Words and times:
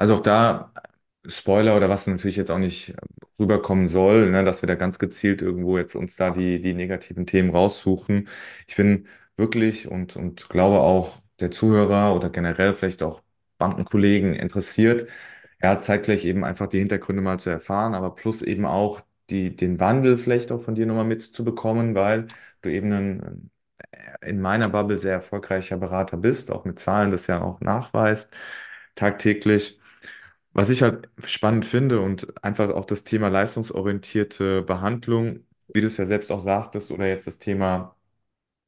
Also 0.00 0.14
auch 0.16 0.20
da 0.22 0.72
Spoiler 1.26 1.76
oder 1.76 1.88
was 1.90 2.06
natürlich 2.06 2.36
jetzt 2.36 2.50
auch 2.50 2.58
nicht 2.58 2.94
rüberkommen 3.38 3.88
soll, 3.88 4.30
ne, 4.30 4.44
dass 4.44 4.62
wir 4.62 4.66
da 4.66 4.74
ganz 4.74 4.98
gezielt 4.98 5.42
irgendwo 5.42 5.76
jetzt 5.78 5.94
uns 5.94 6.16
da 6.16 6.30
die, 6.30 6.60
die 6.60 6.72
negativen 6.74 7.26
Themen 7.26 7.50
raussuchen. 7.50 8.28
Ich 8.66 8.76
bin 8.76 9.06
wirklich 9.36 9.88
und, 9.88 10.16
und 10.16 10.48
glaube 10.48 10.80
auch 10.80 11.18
der 11.40 11.50
Zuhörer 11.50 12.14
oder 12.16 12.30
generell 12.30 12.74
vielleicht 12.74 13.02
auch 13.02 13.22
Bankenkollegen 13.58 14.34
interessiert, 14.34 15.08
ja, 15.62 15.78
zeitgleich 15.78 16.24
eben 16.24 16.44
einfach 16.44 16.68
die 16.68 16.78
Hintergründe 16.78 17.20
mal 17.22 17.38
zu 17.40 17.50
erfahren, 17.50 17.94
aber 17.94 18.14
plus 18.14 18.40
eben 18.42 18.64
auch 18.66 19.02
die, 19.30 19.54
den 19.56 19.78
Wandel 19.80 20.16
vielleicht 20.18 20.52
auch 20.52 20.60
von 20.62 20.74
dir 20.74 20.86
nochmal 20.86 21.04
mitzubekommen, 21.04 21.94
weil 21.94 22.28
du 22.62 22.70
eben 22.70 22.92
ein 22.92 23.50
in 24.22 24.40
meiner 24.40 24.68
Bubble 24.68 24.98
sehr 24.98 25.14
erfolgreicher 25.14 25.76
Berater 25.76 26.16
bist, 26.16 26.50
auch 26.50 26.64
mit 26.64 26.78
Zahlen 26.78 27.10
das 27.10 27.26
ja 27.26 27.40
auch 27.42 27.60
nachweist, 27.60 28.34
tagtäglich. 28.94 29.79
Was 30.52 30.70
ich 30.70 30.82
halt 30.82 31.08
spannend 31.24 31.64
finde 31.64 32.00
und 32.00 32.42
einfach 32.44 32.70
auch 32.70 32.84
das 32.84 33.04
Thema 33.04 33.28
leistungsorientierte 33.28 34.62
Behandlung, 34.62 35.46
wie 35.72 35.80
du 35.80 35.86
es 35.86 35.96
ja 35.96 36.06
selbst 36.06 36.32
auch 36.32 36.40
sagtest, 36.40 36.90
oder 36.90 37.06
jetzt 37.06 37.26
das 37.26 37.38
Thema, 37.38 37.96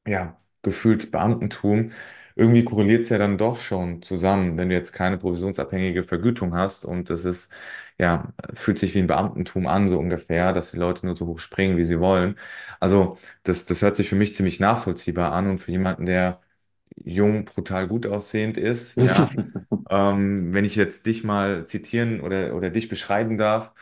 ja, 0.07 0.39
gefühlt 0.63 1.11
Beamtentum, 1.11 1.91
irgendwie 2.35 2.65
korreliert 2.65 3.03
es 3.03 3.09
ja 3.09 3.19
dann 3.19 3.37
doch 3.39 3.59
schon 3.61 4.01
zusammen, 4.03 4.57
wenn 4.57 4.69
du 4.69 4.75
jetzt 4.75 4.93
keine 4.93 5.17
provisionsabhängige 5.19 6.03
Vergütung 6.03 6.55
hast 6.55 6.85
und 6.85 7.09
es 7.11 7.25
ist, 7.25 7.53
ja, 7.99 8.33
fühlt 8.53 8.79
sich 8.79 8.95
wie 8.95 8.99
ein 8.99 9.07
Beamtentum 9.07 9.67
an, 9.67 9.87
so 9.89 9.99
ungefähr, 9.99 10.53
dass 10.53 10.71
die 10.71 10.77
Leute 10.77 11.05
nur 11.05 11.15
so 11.17 11.27
hoch 11.27 11.39
springen, 11.39 11.77
wie 11.77 11.85
sie 11.85 11.99
wollen. 11.99 12.37
Also, 12.79 13.17
das, 13.43 13.65
das 13.65 13.81
hört 13.81 13.95
sich 13.97 14.09
für 14.09 14.15
mich 14.15 14.35
ziemlich 14.35 14.59
nachvollziehbar 14.59 15.33
an 15.33 15.49
und 15.49 15.59
für 15.59 15.71
jemanden, 15.71 16.05
der 16.07 16.41
jung, 16.95 17.45
brutal 17.45 17.87
gut 17.87 18.05
aussehend 18.07 18.57
ist, 18.57 18.95
ja. 18.97 19.33
Ähm, 19.89 20.53
wenn 20.53 20.65
ich 20.65 20.75
jetzt 20.75 21.05
dich 21.05 21.23
mal 21.23 21.67
zitieren 21.67 22.21
oder, 22.21 22.55
oder 22.55 22.69
dich 22.69 22.89
beschreiben 22.89 23.37
darf, 23.37 23.73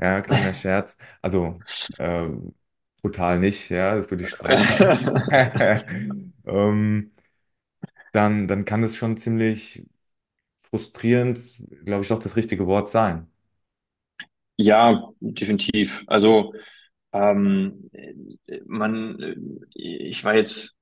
ja, 0.00 0.22
kleiner 0.22 0.54
Scherz, 0.54 0.96
also 1.22 1.62
ähm, 1.98 2.54
brutal 3.02 3.38
nicht, 3.40 3.70
ja, 3.70 3.94
das 3.94 4.10
würde 4.10 4.24
ich 4.24 4.30
streichen. 4.30 4.80
Ähm, 6.46 7.12
dann, 8.12 8.48
dann 8.48 8.64
kann 8.64 8.82
es 8.84 8.96
schon 8.96 9.16
ziemlich 9.16 9.86
frustrierend, 10.62 11.40
glaube 11.86 12.02
ich, 12.04 12.08
doch 12.08 12.20
das 12.20 12.36
richtige 12.36 12.66
Wort 12.68 12.88
sein. 12.90 13.28
Ja, 14.56 15.10
definitiv. 15.20 16.04
Also 16.06 16.52
ähm, 17.12 17.90
man, 18.66 19.20
äh, 19.22 19.36
ich 19.74 20.24
war 20.24 20.36
jetzt, 20.36 20.76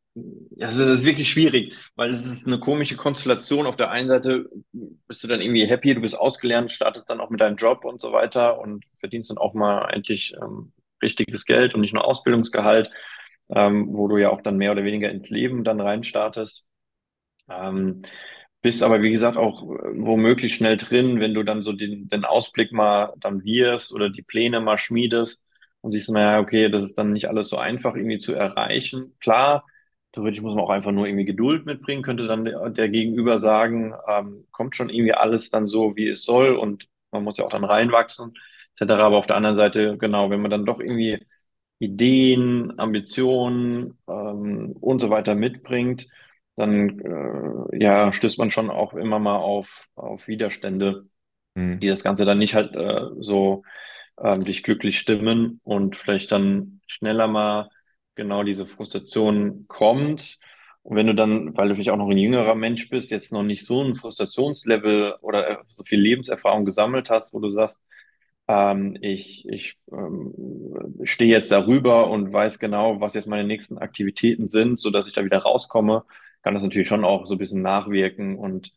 ja, 0.56 0.68
es 0.68 0.76
ist 0.76 1.04
wirklich 1.04 1.28
schwierig, 1.30 1.74
weil 1.96 2.10
es 2.10 2.26
ist 2.26 2.46
eine 2.46 2.58
komische 2.60 2.96
Konstellation. 2.96 3.66
Auf 3.66 3.76
der 3.76 3.90
einen 3.90 4.08
Seite 4.08 4.48
bist 4.72 5.22
du 5.22 5.28
dann 5.28 5.40
irgendwie 5.40 5.66
happy, 5.66 5.94
du 5.94 6.00
bist 6.00 6.16
ausgelernt, 6.18 6.72
startest 6.72 7.08
dann 7.10 7.20
auch 7.20 7.30
mit 7.30 7.40
deinem 7.40 7.56
Job 7.56 7.84
und 7.84 8.00
so 8.00 8.12
weiter 8.12 8.58
und 8.60 8.84
verdienst 9.00 9.30
dann 9.30 9.38
auch 9.38 9.54
mal 9.54 9.88
endlich 9.90 10.34
ähm, 10.42 10.72
richtiges 11.02 11.44
Geld 11.46 11.74
und 11.74 11.80
nicht 11.80 11.94
nur 11.94 12.04
Ausbildungsgehalt, 12.04 12.90
ähm, 13.54 13.88
wo 13.92 14.08
du 14.08 14.16
ja 14.18 14.30
auch 14.30 14.42
dann 14.42 14.56
mehr 14.58 14.72
oder 14.72 14.84
weniger 14.84 15.10
ins 15.10 15.30
Leben 15.30 15.64
dann 15.64 15.80
reinstartest. 15.80 16.64
Ähm, 17.50 18.02
bist 18.62 18.82
aber, 18.82 19.02
wie 19.02 19.10
gesagt, 19.12 19.36
auch 19.36 19.62
äh, 19.62 19.66
womöglich 19.96 20.54
schnell 20.54 20.76
drin, 20.76 21.20
wenn 21.20 21.34
du 21.34 21.42
dann 21.44 21.62
so 21.62 21.72
den, 21.72 22.08
den 22.08 22.24
Ausblick 22.24 22.72
mal 22.72 23.14
dann 23.20 23.44
wirst 23.44 23.92
oder 23.94 24.10
die 24.10 24.22
Pläne 24.22 24.60
mal 24.60 24.78
schmiedest 24.78 25.44
und 25.80 25.92
siehst, 25.92 26.10
naja, 26.10 26.40
okay, 26.40 26.68
das 26.70 26.82
ist 26.84 26.96
dann 26.98 27.12
nicht 27.12 27.28
alles 27.28 27.48
so 27.48 27.56
einfach 27.58 27.94
irgendwie 27.94 28.18
zu 28.18 28.34
erreichen. 28.34 29.16
Klar, 29.20 29.64
theoretisch 30.12 30.40
muss 30.42 30.54
man 30.54 30.64
auch 30.64 30.70
einfach 30.70 30.92
nur 30.92 31.06
irgendwie 31.06 31.24
Geduld 31.24 31.66
mitbringen, 31.66 32.02
könnte 32.02 32.26
dann 32.26 32.44
der, 32.44 32.70
der 32.70 32.88
Gegenüber 32.88 33.40
sagen, 33.40 33.94
ähm, 34.08 34.46
kommt 34.52 34.76
schon 34.76 34.90
irgendwie 34.90 35.14
alles 35.14 35.50
dann 35.50 35.66
so, 35.66 35.96
wie 35.96 36.08
es 36.08 36.24
soll 36.24 36.54
und 36.56 36.88
man 37.10 37.24
muss 37.24 37.38
ja 37.38 37.44
auch 37.44 37.50
dann 37.50 37.64
reinwachsen, 37.64 38.34
etc. 38.74 39.06
Aber 39.06 39.18
auf 39.18 39.26
der 39.26 39.36
anderen 39.36 39.56
Seite, 39.56 39.96
genau, 39.98 40.30
wenn 40.30 40.40
man 40.42 40.50
dann 40.50 40.66
doch 40.66 40.80
irgendwie 40.80 41.18
Ideen, 41.78 42.78
Ambitionen 42.78 43.98
ähm, 44.08 44.72
und 44.80 45.00
so 45.00 45.10
weiter 45.10 45.34
mitbringt, 45.34 46.08
dann 46.56 46.98
äh, 47.72 47.78
ja, 47.82 48.12
stößt 48.12 48.38
man 48.38 48.50
schon 48.50 48.70
auch 48.70 48.94
immer 48.94 49.18
mal 49.20 49.36
auf, 49.36 49.86
auf 49.94 50.26
Widerstände, 50.28 51.06
Hm. 51.56 51.82
die 51.82 51.88
das 51.88 52.02
Ganze 52.04 52.24
dann 52.24 52.38
nicht 52.38 52.54
halt 52.54 52.74
äh, 52.76 53.02
so 53.20 53.62
ähm, 54.20 54.44
dich 54.44 54.62
glücklich 54.62 54.98
stimmen 54.98 55.60
und 55.64 55.96
vielleicht 55.96 56.32
dann 56.32 56.80
schneller 56.86 57.28
mal 57.28 57.70
genau 58.18 58.42
diese 58.42 58.66
Frustration 58.66 59.64
kommt. 59.68 60.38
Und 60.82 60.96
wenn 60.96 61.06
du 61.06 61.14
dann, 61.14 61.56
weil 61.56 61.68
du 61.68 61.74
vielleicht 61.74 61.90
auch 61.90 61.96
noch 61.96 62.10
ein 62.10 62.18
jüngerer 62.18 62.54
Mensch 62.54 62.90
bist, 62.90 63.10
jetzt 63.10 63.32
noch 63.32 63.42
nicht 63.42 63.64
so 63.64 63.82
ein 63.82 63.94
Frustrationslevel 63.94 65.14
oder 65.22 65.50
äh, 65.50 65.56
so 65.68 65.84
viel 65.84 66.00
Lebenserfahrung 66.00 66.64
gesammelt 66.66 67.10
hast, 67.10 67.32
wo 67.34 67.40
du 67.40 67.48
sagst, 67.48 67.80
ähm, 68.48 68.96
ich, 69.00 69.48
ich 69.48 69.78
ähm, 69.92 70.34
stehe 71.04 71.30
jetzt 71.30 71.52
darüber 71.52 72.10
und 72.10 72.32
weiß 72.32 72.58
genau, 72.58 73.00
was 73.00 73.14
jetzt 73.14 73.28
meine 73.28 73.46
nächsten 73.46 73.78
Aktivitäten 73.78 74.48
sind, 74.48 74.80
so 74.80 74.90
dass 74.90 75.08
ich 75.08 75.14
da 75.14 75.24
wieder 75.24 75.38
rauskomme, 75.38 76.04
kann 76.42 76.54
das 76.54 76.62
natürlich 76.62 76.88
schon 76.88 77.04
auch 77.04 77.26
so 77.26 77.34
ein 77.34 77.38
bisschen 77.38 77.62
nachwirken 77.62 78.38
und 78.38 78.72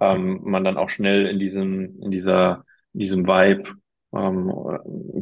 ähm, 0.00 0.40
man 0.44 0.64
dann 0.64 0.78
auch 0.78 0.88
schnell 0.88 1.26
in 1.26 1.38
diesem, 1.38 2.00
in 2.02 2.10
dieser, 2.10 2.64
in 2.94 3.00
diesem 3.00 3.26
Vibe 3.26 3.70
ähm, 4.14 4.52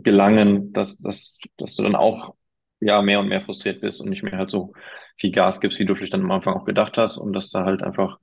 gelangen, 0.02 0.72
dass, 0.72 0.98
dass, 0.98 1.40
dass 1.56 1.74
du 1.76 1.82
dann 1.82 1.96
auch 1.96 2.34
ja 2.80 3.02
mehr 3.02 3.20
und 3.20 3.28
mehr 3.28 3.42
frustriert 3.42 3.80
bist 3.80 4.00
und 4.00 4.08
nicht 4.10 4.22
mehr 4.22 4.38
halt 4.38 4.50
so 4.50 4.72
viel 5.18 5.32
Gas 5.32 5.60
gibst, 5.60 5.78
wie 5.78 5.84
du 5.86 5.94
vielleicht 5.94 6.14
dann 6.14 6.22
am 6.22 6.30
Anfang 6.30 6.54
auch 6.54 6.64
gedacht 6.64 6.98
hast 6.98 7.18
und 7.18 7.32
dass 7.32 7.50
da 7.50 7.64
halt 7.64 7.82
einfach 7.82 8.18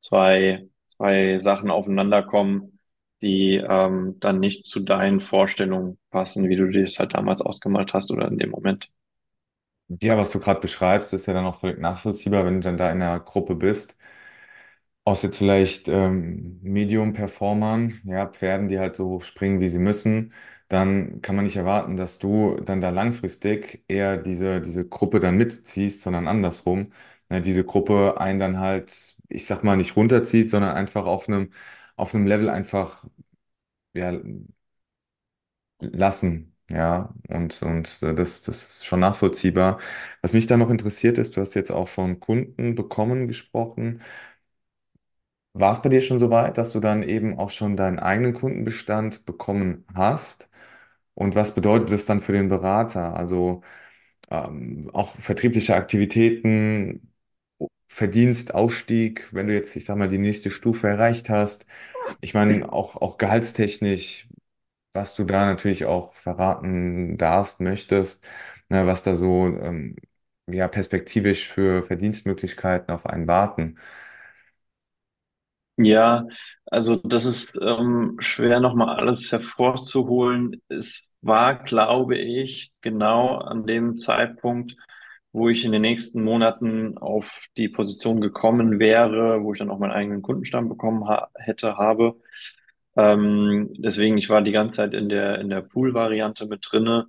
zwei, 0.00 0.68
zwei 0.86 1.38
Sachen 1.38 1.70
aufeinander 1.70 2.22
kommen, 2.22 2.78
die 3.22 3.56
ähm, 3.56 4.16
dann 4.20 4.40
nicht 4.40 4.66
zu 4.66 4.80
deinen 4.80 5.20
Vorstellungen 5.20 5.98
passen, 6.10 6.48
wie 6.48 6.56
du 6.56 6.68
dir 6.70 6.82
das 6.82 6.98
halt 6.98 7.14
damals 7.14 7.42
ausgemalt 7.42 7.94
hast 7.94 8.10
oder 8.12 8.28
in 8.28 8.38
dem 8.38 8.50
Moment. 8.50 8.90
Ja, 10.02 10.16
was 10.18 10.30
du 10.30 10.38
gerade 10.40 10.58
beschreibst, 10.60 11.12
ist 11.12 11.26
ja 11.26 11.32
dann 11.34 11.44
auch 11.46 11.56
völlig 11.60 11.78
nachvollziehbar, 11.80 12.44
wenn 12.46 12.54
du 12.54 12.60
dann 12.60 12.76
da 12.76 12.90
in 12.92 13.02
einer 13.02 13.18
Gruppe 13.20 13.54
bist. 13.56 13.98
Aus 15.04 15.22
jetzt 15.22 15.38
vielleicht 15.38 15.88
ähm, 15.88 16.60
Medium-Performern, 16.62 18.00
ja, 18.04 18.26
Pferden, 18.28 18.68
die 18.68 18.78
halt 18.78 18.94
so 18.96 19.08
hoch 19.08 19.22
springen, 19.22 19.60
wie 19.60 19.68
sie 19.68 19.78
müssen, 19.78 20.32
dann 20.70 21.22
kann 21.22 21.36
man 21.36 21.44
nicht 21.46 21.56
erwarten, 21.56 21.98
dass 21.98 22.18
du 22.20 22.56
dann 22.64 22.80
da 22.80 22.90
langfristig 22.90 23.84
eher 23.88 24.16
diese, 24.18 24.62
diese 24.62 24.88
Gruppe 24.88 25.20
dann 25.20 25.36
mitziehst, 25.38 26.02
sondern 26.02 26.28
andersrum. 26.28 26.92
Ne, 27.30 27.42
diese 27.42 27.64
Gruppe 27.66 28.20
einen 28.20 28.40
dann 28.40 28.60
halt, 28.60 29.16
ich 29.28 29.46
sag 29.46 29.64
mal, 29.64 29.76
nicht 29.76 29.96
runterzieht, 29.96 30.50
sondern 30.50 30.76
einfach 30.76 31.06
auf 31.06 31.28
einem, 31.28 31.52
auf 31.96 32.14
einem 32.14 32.26
Level 32.28 32.48
einfach, 32.50 33.04
ja, 33.94 34.12
lassen. 35.80 36.56
Ja, 36.68 37.12
und, 37.28 37.62
und 37.62 38.00
äh, 38.02 38.14
das, 38.14 38.42
das 38.42 38.62
ist 38.68 38.86
schon 38.86 39.00
nachvollziehbar. 39.00 39.80
Was 40.22 40.32
mich 40.34 40.46
da 40.46 40.56
noch 40.56 40.70
interessiert 40.70 41.18
ist, 41.18 41.36
du 41.36 41.40
hast 41.40 41.54
jetzt 41.54 41.72
auch 41.72 41.88
von 41.88 42.20
Kunden 42.20 42.76
bekommen 42.76 43.26
gesprochen. 43.26 44.02
War 45.52 45.72
es 45.72 45.82
bei 45.82 45.88
dir 45.88 46.00
schon 46.00 46.20
so 46.20 46.30
weit, 46.30 46.58
dass 46.58 46.72
du 46.72 46.80
dann 46.80 47.02
eben 47.02 47.38
auch 47.38 47.50
schon 47.50 47.76
deinen 47.76 47.98
eigenen 47.98 48.32
Kundenbestand 48.34 49.24
bekommen 49.26 49.84
hast? 49.94 50.48
Und 51.14 51.34
was 51.34 51.54
bedeutet 51.54 51.92
das 51.92 52.06
dann 52.06 52.20
für 52.20 52.32
den 52.32 52.48
Berater? 52.48 53.16
Also 53.16 53.62
ähm, 54.30 54.90
auch 54.94 55.16
vertriebliche 55.18 55.76
Aktivitäten, 55.76 57.12
Verdienst, 57.88 58.54
Aufstieg, 58.54 59.32
wenn 59.34 59.48
du 59.48 59.54
jetzt, 59.54 59.76
ich 59.76 59.84
sag 59.86 59.96
mal, 59.98 60.08
die 60.08 60.18
nächste 60.18 60.50
Stufe 60.50 60.88
erreicht 60.88 61.30
hast. 61.30 61.66
Ich 62.20 62.34
meine, 62.34 62.72
auch, 62.72 62.96
auch 62.96 63.18
gehaltstechnisch, 63.18 64.28
was 64.92 65.14
du 65.14 65.24
da 65.24 65.46
natürlich 65.46 65.84
auch 65.86 66.14
verraten 66.14 67.16
darfst, 67.18 67.60
möchtest, 67.60 68.24
ne, 68.68 68.86
was 68.86 69.02
da 69.04 69.16
so 69.16 69.46
ähm, 69.48 69.96
ja, 70.48 70.68
perspektivisch 70.68 71.48
für 71.48 71.82
Verdienstmöglichkeiten 71.84 72.92
auf 72.94 73.06
einen 73.06 73.26
warten. 73.28 73.78
Ja, 75.82 76.26
also 76.66 76.96
das 76.96 77.24
ist 77.24 77.52
ähm, 77.60 78.16
schwer 78.20 78.60
nochmal 78.60 78.96
alles 78.96 79.32
hervorzuholen. 79.32 80.60
Es 80.68 81.10
war, 81.22 81.62
glaube 81.62 82.18
ich, 82.18 82.72
genau 82.80 83.36
an 83.38 83.66
dem 83.66 83.96
Zeitpunkt, 83.96 84.76
wo 85.32 85.48
ich 85.48 85.64
in 85.64 85.72
den 85.72 85.82
nächsten 85.82 86.22
Monaten 86.22 86.98
auf 86.98 87.44
die 87.56 87.68
Position 87.68 88.20
gekommen 88.20 88.78
wäre, 88.78 89.42
wo 89.42 89.52
ich 89.52 89.58
dann 89.60 89.70
auch 89.70 89.78
meinen 89.78 89.92
eigenen 89.92 90.22
Kundenstamm 90.22 90.68
bekommen 90.68 91.08
ha 91.08 91.28
hätte, 91.34 91.76
habe. 91.78 92.16
Ähm, 92.96 93.70
deswegen, 93.78 94.18
ich 94.18 94.28
war 94.28 94.42
die 94.42 94.52
ganze 94.52 94.76
Zeit 94.78 94.94
in 94.94 95.08
der, 95.08 95.38
in 95.40 95.48
der 95.48 95.60
Pool-Variante 95.62 96.46
mit 96.46 96.66
drinne. 96.70 97.08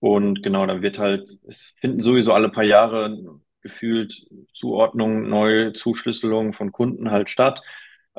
Und 0.00 0.42
genau, 0.42 0.66
da 0.66 0.82
wird 0.82 0.98
halt, 0.98 1.30
es 1.46 1.74
finden 1.80 2.02
sowieso 2.02 2.32
alle 2.32 2.48
paar 2.50 2.64
Jahre 2.64 3.18
gefühlt 3.62 4.26
Zuordnung, 4.54 5.28
neue 5.28 5.72
Zuschlüsselung 5.74 6.52
von 6.54 6.72
Kunden 6.72 7.10
halt 7.10 7.30
statt. 7.30 7.62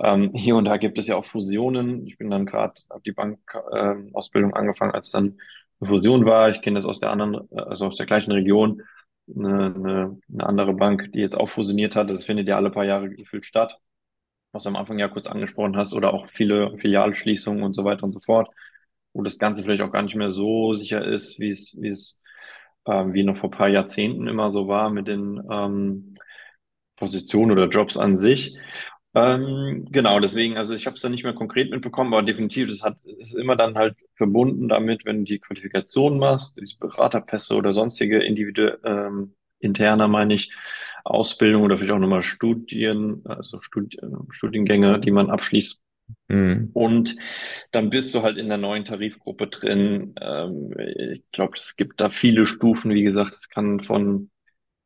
Ähm, 0.04 0.32
hier 0.34 0.56
und 0.56 0.66
da 0.66 0.78
gibt 0.78 0.98
es 0.98 1.08
ja 1.08 1.16
auch 1.16 1.26
Fusionen. 1.26 2.06
Ich 2.08 2.18
bin 2.18 2.30
dann 2.30 2.46
gerade, 2.46 2.74
habe 2.90 3.02
die 3.06 3.12
Bankausbildung 3.12 4.10
äh, 4.10 4.14
Ausbildung 4.14 4.54
angefangen, 4.54 4.94
als 4.94 5.12
dann 5.12 5.40
eine 5.80 5.90
Fusion 5.90 6.26
war. 6.26 6.50
Ich 6.50 6.62
kenne 6.62 6.76
das 6.80 6.86
aus 6.86 7.00
der 7.00 7.12
anderen, 7.12 7.48
äh, 7.52 7.62
also 7.62 7.88
aus 7.88 7.98
der 7.98 8.06
gleichen 8.08 8.32
Region, 8.32 8.82
eine, 9.36 9.74
eine, 9.76 10.20
eine 10.34 10.46
andere 10.48 10.74
Bank, 10.74 11.12
die 11.14 11.20
jetzt 11.20 11.38
auch 11.38 11.50
fusioniert 11.50 11.96
hat. 11.96 12.10
Das 12.10 12.26
findet 12.26 12.48
ja 12.48 12.58
alle 12.58 12.72
paar 12.72 12.86
Jahre 12.86 13.10
gefühlt 13.10 13.46
statt. 13.46 13.80
was 14.52 14.64
du 14.64 14.70
am 14.70 14.76
Anfang 14.76 15.00
ja 15.00 15.08
kurz 15.08 15.28
angesprochen 15.28 15.78
hast, 15.78 15.94
oder 15.94 16.14
auch 16.14 16.28
viele 16.30 16.78
Filialschließungen 16.78 17.64
und 17.64 17.74
so 17.76 17.86
weiter 17.86 18.04
und 18.04 18.12
so 18.12 18.20
fort, 18.20 18.50
wo 19.14 19.24
das 19.24 19.38
Ganze 19.40 19.64
vielleicht 19.64 19.82
auch 19.82 19.92
gar 19.92 20.04
nicht 20.04 20.16
mehr 20.16 20.32
so 20.32 20.74
sicher 20.74 21.06
ist, 21.06 21.40
wie 21.40 21.52
es, 21.52 21.78
wie 21.82 21.90
es, 21.90 22.22
ähm, 22.88 23.14
wie 23.14 23.24
noch 23.24 23.38
vor 23.38 23.52
paar 23.52 23.70
Jahrzehnten 23.70 24.28
immer 24.28 24.52
so 24.52 24.68
war 24.68 24.90
mit 24.90 25.08
den 25.08 25.42
ähm, 25.52 26.16
Positionen 26.98 27.52
oder 27.52 27.70
Jobs 27.70 27.98
an 27.98 28.18
sich. 28.18 28.56
Ähm, 29.14 29.86
genau, 29.92 30.20
deswegen, 30.22 30.58
also 30.58 30.74
ich 30.74 30.86
habe 30.86 30.96
es 30.96 31.02
dann 31.02 31.12
nicht 31.12 31.26
mehr 31.26 31.34
konkret 31.34 31.70
mitbekommen, 31.70 32.14
aber 32.14 32.24
definitiv, 32.24 32.70
das 32.70 32.82
hat 32.82 33.02
ist 33.18 33.36
immer 33.36 33.58
dann 33.58 33.76
halt 33.76 33.98
verbunden 34.16 34.70
damit, 34.70 35.04
wenn 35.04 35.20
du 35.20 35.24
die 35.26 35.40
Qualifikation 35.40 36.18
machst, 36.18 36.58
diese 36.60 36.80
Beraterpässe 36.80 37.56
oder 37.56 37.74
sonstige 37.74 38.20
individuelle 38.20 38.80
ähm, 38.86 39.36
interner, 39.60 40.08
meine 40.08 40.36
ich, 40.36 40.52
Ausbildung 41.04 41.64
oder 41.64 41.78
vielleicht 41.78 41.94
auch 41.94 42.00
nochmal 42.00 42.24
Studien, 42.24 43.22
also 43.26 43.60
Studi 43.60 43.98
Studiengänge, 44.30 45.00
die 45.00 45.12
man 45.12 45.30
abschließt. 45.30 45.82
Mhm. 46.30 46.70
Und 46.74 47.16
dann 47.72 47.90
bist 47.90 48.14
du 48.16 48.22
halt 48.22 48.38
in 48.38 48.50
der 48.50 48.58
neuen 48.58 48.86
Tarifgruppe 48.86 49.48
drin. 49.48 50.16
Ähm, 50.22 50.74
ich 51.14 51.24
glaube, 51.32 51.54
es 51.58 51.76
gibt 51.76 52.02
da 52.02 52.10
viele 52.10 52.46
Stufen. 52.46 52.94
Wie 52.94 53.04
gesagt, 53.04 53.34
es 53.34 53.50
kann 53.50 53.82
von, 53.82 54.30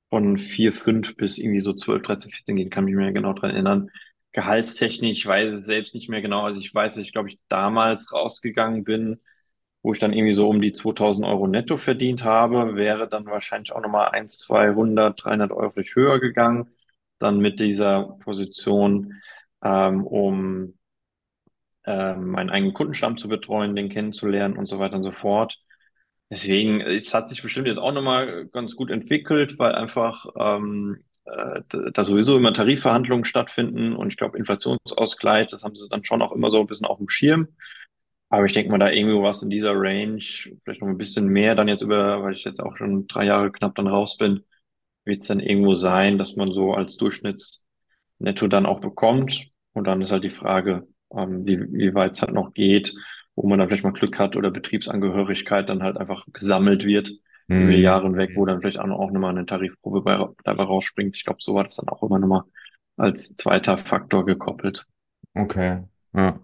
von 0.10 0.38
vier, 0.38 0.74
fünf 0.74 1.16
bis 1.16 1.38
irgendwie 1.38 1.62
so 1.62 1.74
zwölf, 1.74 2.02
dreizehn, 2.02 2.32
vierzehn 2.32 2.56
gehen, 2.56 2.70
kann 2.70 2.86
mich 2.86 2.96
mehr 2.96 3.12
genau 3.12 3.34
dran 3.34 3.52
erinnern. 3.52 3.90
Gehaltstechnisch, 4.36 5.12
ich 5.20 5.26
weiß 5.26 5.54
es 5.54 5.66
selbst 5.66 5.96
nicht 5.96 6.10
mehr 6.10 6.22
genau. 6.22 6.44
Also 6.44 6.60
ich 6.60 6.74
weiß, 6.74 6.96
dass 6.96 7.04
ich 7.04 7.14
glaube 7.14 7.30
ich 7.30 7.40
damals 7.48 8.12
rausgegangen 8.14 8.84
bin, 8.84 9.22
wo 9.82 9.94
ich 9.94 10.00
dann 10.00 10.14
irgendwie 10.14 10.34
so 10.34 10.50
um 10.50 10.62
die 10.62 10.74
2000 10.74 11.26
Euro 11.26 11.48
netto 11.48 11.78
verdient 11.78 12.24
habe, 12.26 12.76
wäre 12.76 13.08
dann 13.10 13.26
wahrscheinlich 13.28 13.72
auch 13.74 13.82
nochmal 13.82 14.10
1, 14.10 14.40
200, 14.40 15.24
300 15.24 15.52
Euro 15.54 15.74
höher 15.76 16.20
gegangen. 16.20 16.70
Dann 17.20 17.40
mit 17.40 17.60
dieser 17.62 18.04
Position, 18.20 19.14
ähm, 19.64 20.06
um 20.06 20.76
ähm, 21.86 22.32
meinen 22.32 22.50
eigenen 22.50 22.74
Kundenstamm 22.74 23.18
zu 23.18 23.28
betreuen, 23.28 23.76
den 23.76 23.90
kennenzulernen 23.90 24.58
und 24.58 24.66
so 24.68 24.80
weiter 24.80 24.96
und 24.98 25.04
so 25.04 25.12
fort. 25.12 25.60
Deswegen, 26.30 26.82
es 26.82 27.14
hat 27.14 27.30
sich 27.30 27.42
bestimmt 27.44 27.68
jetzt 27.68 27.78
auch 27.78 27.92
nochmal 27.92 28.48
ganz 28.48 28.76
gut 28.76 28.90
entwickelt, 28.92 29.60
weil 29.60 29.76
einfach 29.76 30.26
ähm, 30.38 31.04
äh, 31.04 31.15
da 31.26 32.06
sowieso 32.06 32.38
immer 32.38 32.54
Tarifverhandlungen 32.54 33.26
stattfinden 33.26 33.96
und 33.96 34.10
ich 34.10 34.18
glaube 34.18 34.38
Inflationsausgleich, 34.38 35.48
das 35.48 35.64
haben 35.64 35.76
sie 35.76 35.90
dann 35.90 36.04
schon 36.04 36.22
auch 36.22 36.32
immer 36.32 36.52
so 36.52 36.60
ein 36.60 36.68
bisschen 36.68 36.86
auf 36.86 37.00
dem 37.00 37.10
Schirm. 37.10 37.48
Aber 38.30 38.46
ich 38.46 38.54
denke 38.54 38.72
mal, 38.72 38.78
da 38.80 38.90
irgendwo 38.92 39.24
was 39.24 39.44
in 39.44 39.50
dieser 39.50 39.74
Range, 39.76 40.20
vielleicht 40.20 40.82
noch 40.82 40.88
ein 40.88 40.98
bisschen 40.98 41.28
mehr 41.28 41.56
dann 41.56 41.68
jetzt 41.68 41.82
über, 41.82 42.24
weil 42.24 42.34
ich 42.34 42.44
jetzt 42.44 42.60
auch 42.60 42.76
schon 42.78 43.08
drei 43.08 43.26
Jahre 43.26 43.52
knapp 43.52 43.76
dann 43.76 43.88
raus 43.88 44.18
bin, 44.18 44.44
wird 45.06 45.22
es 45.22 45.28
dann 45.28 45.40
irgendwo 45.40 45.76
sein, 45.76 46.18
dass 46.18 46.36
man 46.36 46.52
so 46.52 46.74
als 46.74 46.98
Durchschnittsnetto 46.98 48.48
dann 48.50 48.66
auch 48.66 48.82
bekommt. 48.82 49.48
Und 49.74 49.86
dann 49.86 50.02
ist 50.02 50.12
halt 50.12 50.24
die 50.24 50.30
Frage, 50.32 50.88
ähm, 51.16 51.46
wie, 51.46 51.60
wie 51.72 51.94
weit 51.94 52.14
es 52.14 52.22
halt 52.22 52.34
noch 52.34 52.54
geht, 52.54 52.94
wo 53.36 53.48
man 53.48 53.60
dann 53.60 53.68
vielleicht 53.68 53.84
mal 53.84 53.94
Glück 53.94 54.18
hat 54.20 54.36
oder 54.36 54.52
Betriebsangehörigkeit 54.52 55.70
dann 55.70 55.84
halt 55.84 55.98
einfach 55.98 56.26
gesammelt 56.34 56.86
wird 56.86 57.12
über 57.54 57.72
die 57.72 57.80
Mhm. 57.80 57.82
Jahre 57.82 58.04
hinweg, 58.08 58.32
wo 58.36 58.46
dann 58.46 58.62
vielleicht 58.62 58.80
auch, 58.80 58.90
auch 58.90 59.12
nochmal 59.12 59.32
eine 59.32 59.46
Tarifprobe 59.46 60.02
bei, 60.02 60.28
dabei 60.44 60.64
rausspringt. 60.64 61.16
Ich 61.18 61.24
glaube, 61.26 61.40
so 61.42 61.56
war 61.56 61.64
das 61.66 61.76
dann 61.76 61.90
auch 61.90 62.04
immer 62.04 62.20
nochmal 62.20 62.44
als 62.98 63.36
zweiter 63.36 63.78
Faktor 63.78 64.26
gekoppelt. 64.26 64.86
Okay, 65.36 65.84
ja, 66.14 66.40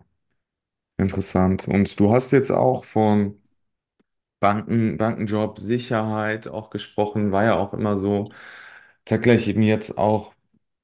interessant. 0.98 1.68
Und 1.68 2.00
du 2.00 2.12
hast 2.14 2.32
jetzt 2.32 2.52
auch 2.52 2.86
von 2.86 3.42
Banken, 4.40 4.98
Bankenjob, 4.98 5.60
Sicherheit 5.60 6.48
auch 6.48 6.70
gesprochen, 6.72 7.32
war 7.32 7.44
ja 7.46 7.56
auch 7.58 7.74
immer 7.74 7.98
so. 7.98 8.32
Zeitgleich 9.06 9.48
eben 9.48 9.62
jetzt 9.64 9.98
auch, 9.98 10.34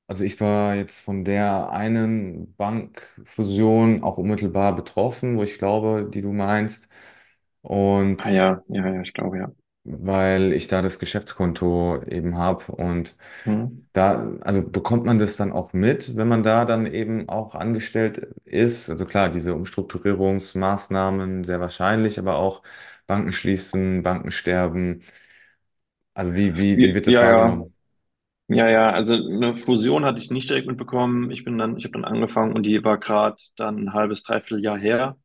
also 0.07 0.23
ich 0.23 0.39
war 0.41 0.75
jetzt 0.75 0.99
von 0.99 1.25
der 1.25 1.71
einen 1.71 2.55
Bankfusion 2.57 4.03
auch 4.03 4.17
unmittelbar 4.19 4.75
betroffen, 4.75 5.37
wo 5.37 5.43
ich 5.43 5.57
glaube, 5.59 6.09
die 6.13 6.21
du 6.21 6.33
meinst. 6.33 6.89
Ah 8.19 8.29
Und 8.29 8.31
ja, 8.31 8.63
ja, 8.67 8.87
ja, 8.93 9.01
ich 9.01 9.13
glaube, 9.13 9.37
ja. 9.39 9.51
Weil 9.87 10.53
ich 10.53 10.67
da 10.67 10.81
das 10.81 10.99
Geschäftskonto 10.99 12.03
eben 12.03 12.37
habe 12.37 12.71
und 12.73 13.17
Mhm. 13.45 13.87
da, 13.93 14.37
also 14.41 14.63
bekommt 14.67 15.05
man 15.05 15.19
das 15.19 15.37
dann 15.37 15.51
auch 15.51 15.73
mit, 15.73 16.17
wenn 16.17 16.27
man 16.27 16.43
da 16.43 16.65
dann 16.65 16.85
eben 16.87 17.29
auch 17.29 17.55
angestellt 17.55 18.19
ist? 18.45 18.89
Also 18.89 19.05
klar, 19.05 19.29
diese 19.29 19.55
Umstrukturierungsmaßnahmen 19.55 21.43
sehr 21.43 21.59
wahrscheinlich, 21.61 22.19
aber 22.19 22.37
auch 22.37 22.63
Banken 23.07 23.33
schließen, 23.33 24.03
Banken 24.03 24.31
sterben. 24.31 25.03
Also 26.13 26.33
wie, 26.33 26.57
wie, 26.57 26.81
wie 26.81 26.93
wird 26.95 27.07
das 27.07 27.21
ja, 27.21 27.25
ja, 27.25 27.61
wahrgenommen? 27.61 27.73
ja, 28.49 28.69
ja, 28.69 28.89
also 28.91 29.15
eine 29.15 29.57
Fusion 29.57 30.05
hatte 30.05 30.19
ich 30.19 30.31
nicht 30.31 30.49
direkt 30.49 30.67
mitbekommen. 30.67 31.31
Ich 31.31 31.43
bin 31.45 31.57
dann, 31.57 31.77
ich 31.77 31.85
habe 31.85 31.93
dann 31.93 32.05
angefangen 32.05 32.53
und 32.55 32.63
die 32.65 32.83
war 32.83 32.99
gerade 32.99 33.37
dann 33.57 33.77
ein 33.85 33.93
halbes, 33.93 34.23
dreiviertel 34.23 34.63
Jahr 34.63 34.77
her. 34.79 35.17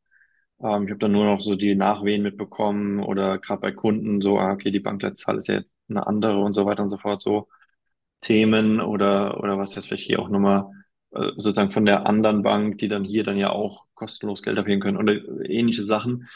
Ähm, 0.63 0.85
ich 0.85 0.91
habe 0.91 0.99
dann 0.99 1.11
nur 1.11 1.25
noch 1.25 1.41
so 1.41 1.55
die 1.55 1.75
Nachwehen 1.75 2.23
mitbekommen 2.23 3.01
oder 3.03 3.37
gerade 3.39 3.61
bei 3.61 3.71
Kunden 3.71 4.21
so, 4.21 4.39
ah, 4.39 4.53
okay, 4.53 4.71
die 4.71 4.79
Bankleitzahl 4.79 5.37
ist 5.37 5.47
ja 5.47 5.61
eine 5.89 6.07
andere 6.07 6.39
und 6.39 6.53
so 6.53 6.65
weiter 6.65 6.83
und 6.83 6.89
so 6.89 6.97
fort, 6.97 7.21
so 7.21 7.49
Themen 8.21 8.81
oder, 8.81 9.39
oder 9.41 9.57
was 9.59 9.75
jetzt 9.75 9.87
vielleicht 9.87 10.05
hier 10.07 10.19
auch 10.19 10.29
nochmal 10.29 10.71
äh, 11.11 11.31
sozusagen 11.37 11.71
von 11.71 11.85
der 11.85 12.07
anderen 12.07 12.43
Bank, 12.43 12.77
die 12.79 12.87
dann 12.89 13.03
hier 13.03 13.23
dann 13.23 13.37
ja 13.37 13.51
auch 13.51 13.85
kostenlos 13.95 14.43
Geld 14.43 14.57
abheben 14.59 14.81
können 14.81 14.97
oder 14.97 15.13
ähnliche 15.49 15.85
Sachen. 15.85 16.29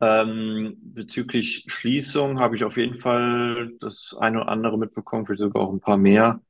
Ähm, 0.00 0.76
bezüglich 0.82 1.64
Schließung 1.68 2.38
habe 2.40 2.56
ich 2.56 2.64
auf 2.64 2.76
jeden 2.76 2.98
Fall 3.00 3.72
das 3.80 4.14
eine 4.18 4.42
oder 4.42 4.48
andere 4.50 4.78
mitbekommen, 4.78 5.26
vielleicht 5.26 5.40
sogar 5.40 5.62
auch 5.64 5.72
ein 5.72 5.80
paar 5.80 5.96
mehr. 5.98 6.42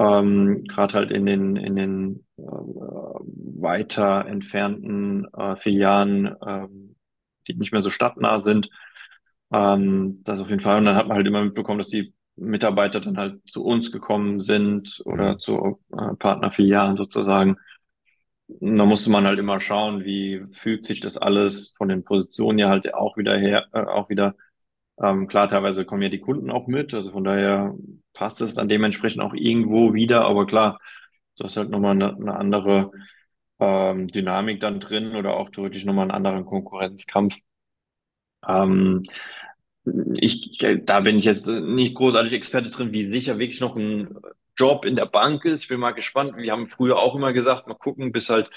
Ähm, 0.00 0.64
gerade 0.68 0.94
halt 0.94 1.12
in 1.12 1.26
den, 1.26 1.56
in 1.56 1.76
den 1.76 2.26
äh, 2.38 2.42
weiter 2.42 4.26
entfernten 4.26 5.28
äh, 5.34 5.56
Filialen, 5.56 6.34
ähm, 6.46 6.96
die 7.48 7.54
nicht 7.54 7.72
mehr 7.72 7.82
so 7.82 7.90
stadtnah 7.90 8.40
sind. 8.40 8.70
Ähm, 9.52 10.22
das 10.24 10.40
auf 10.40 10.48
jeden 10.50 10.60
Fall. 10.62 10.78
Und 10.78 10.86
dann 10.86 10.96
hat 10.96 11.08
man 11.08 11.16
halt 11.18 11.26
immer 11.28 11.44
mitbekommen, 11.44 11.78
dass 11.78 11.88
die 11.88 12.14
Mitarbeiter 12.36 13.00
dann 13.00 13.18
halt 13.18 13.40
zu 13.50 13.64
uns 13.64 13.92
gekommen 13.92 14.40
sind 14.40 15.02
oder 15.06 15.32
Hm. 15.32 15.38
zu 15.38 15.80
äh, 15.92 16.14
Partnerfilialen 16.16 16.96
sozusagen. 16.96 17.56
Und 18.48 18.76
da 18.78 18.84
musste 18.86 19.10
man 19.10 19.26
halt 19.26 19.38
immer 19.38 19.60
schauen, 19.60 20.04
wie 20.04 20.44
fügt 20.50 20.86
sich 20.86 21.00
das 21.00 21.16
alles 21.18 21.74
von 21.76 21.88
den 21.88 22.04
Positionen 22.04 22.58
ja 22.58 22.68
halt 22.68 22.92
auch 22.94 23.16
wieder 23.16 23.36
her, 23.38 23.66
äh, 23.72 23.80
auch 23.84 24.08
wieder 24.10 24.34
ähm, 25.02 25.26
klar, 25.28 25.48
teilweise 25.48 25.84
kommen 25.84 26.02
ja 26.02 26.08
die 26.08 26.20
Kunden 26.20 26.50
auch 26.50 26.66
mit, 26.66 26.94
also 26.94 27.10
von 27.12 27.24
daher 27.24 27.74
passt 28.12 28.40
es 28.40 28.54
dann 28.54 28.68
dementsprechend 28.68 29.22
auch 29.22 29.34
irgendwo 29.34 29.94
wieder, 29.94 30.22
aber 30.26 30.46
klar, 30.46 30.78
du 31.38 31.44
hast 31.44 31.56
halt 31.56 31.70
nochmal 31.70 31.92
eine, 31.92 32.14
eine 32.16 32.36
andere 32.36 32.90
ähm, 33.60 34.08
Dynamik 34.08 34.60
dann 34.60 34.80
drin 34.80 35.16
oder 35.16 35.36
auch 35.36 35.50
theoretisch 35.50 35.84
nochmal 35.84 36.04
einen 36.04 36.10
anderen 36.12 36.44
Konkurrenzkampf. 36.46 37.36
Ähm, 38.46 39.04
ich, 40.16 40.58
da 40.84 41.00
bin 41.00 41.18
ich 41.18 41.24
jetzt 41.24 41.46
nicht 41.46 41.94
großartig 41.94 42.32
Experte 42.32 42.70
drin, 42.70 42.92
wie 42.92 43.08
sicher 43.10 43.38
wirklich 43.38 43.60
noch 43.60 43.76
ein 43.76 44.14
Job 44.56 44.84
in 44.84 44.96
der 44.96 45.06
Bank 45.06 45.44
ist. 45.44 45.62
Ich 45.62 45.68
bin 45.68 45.80
mal 45.80 45.92
gespannt. 45.92 46.36
Wir 46.36 46.52
haben 46.52 46.68
früher 46.68 46.98
auch 46.98 47.14
immer 47.14 47.32
gesagt, 47.32 47.66
mal 47.66 47.74
gucken, 47.74 48.12
bis 48.12 48.28
halt 48.28 48.50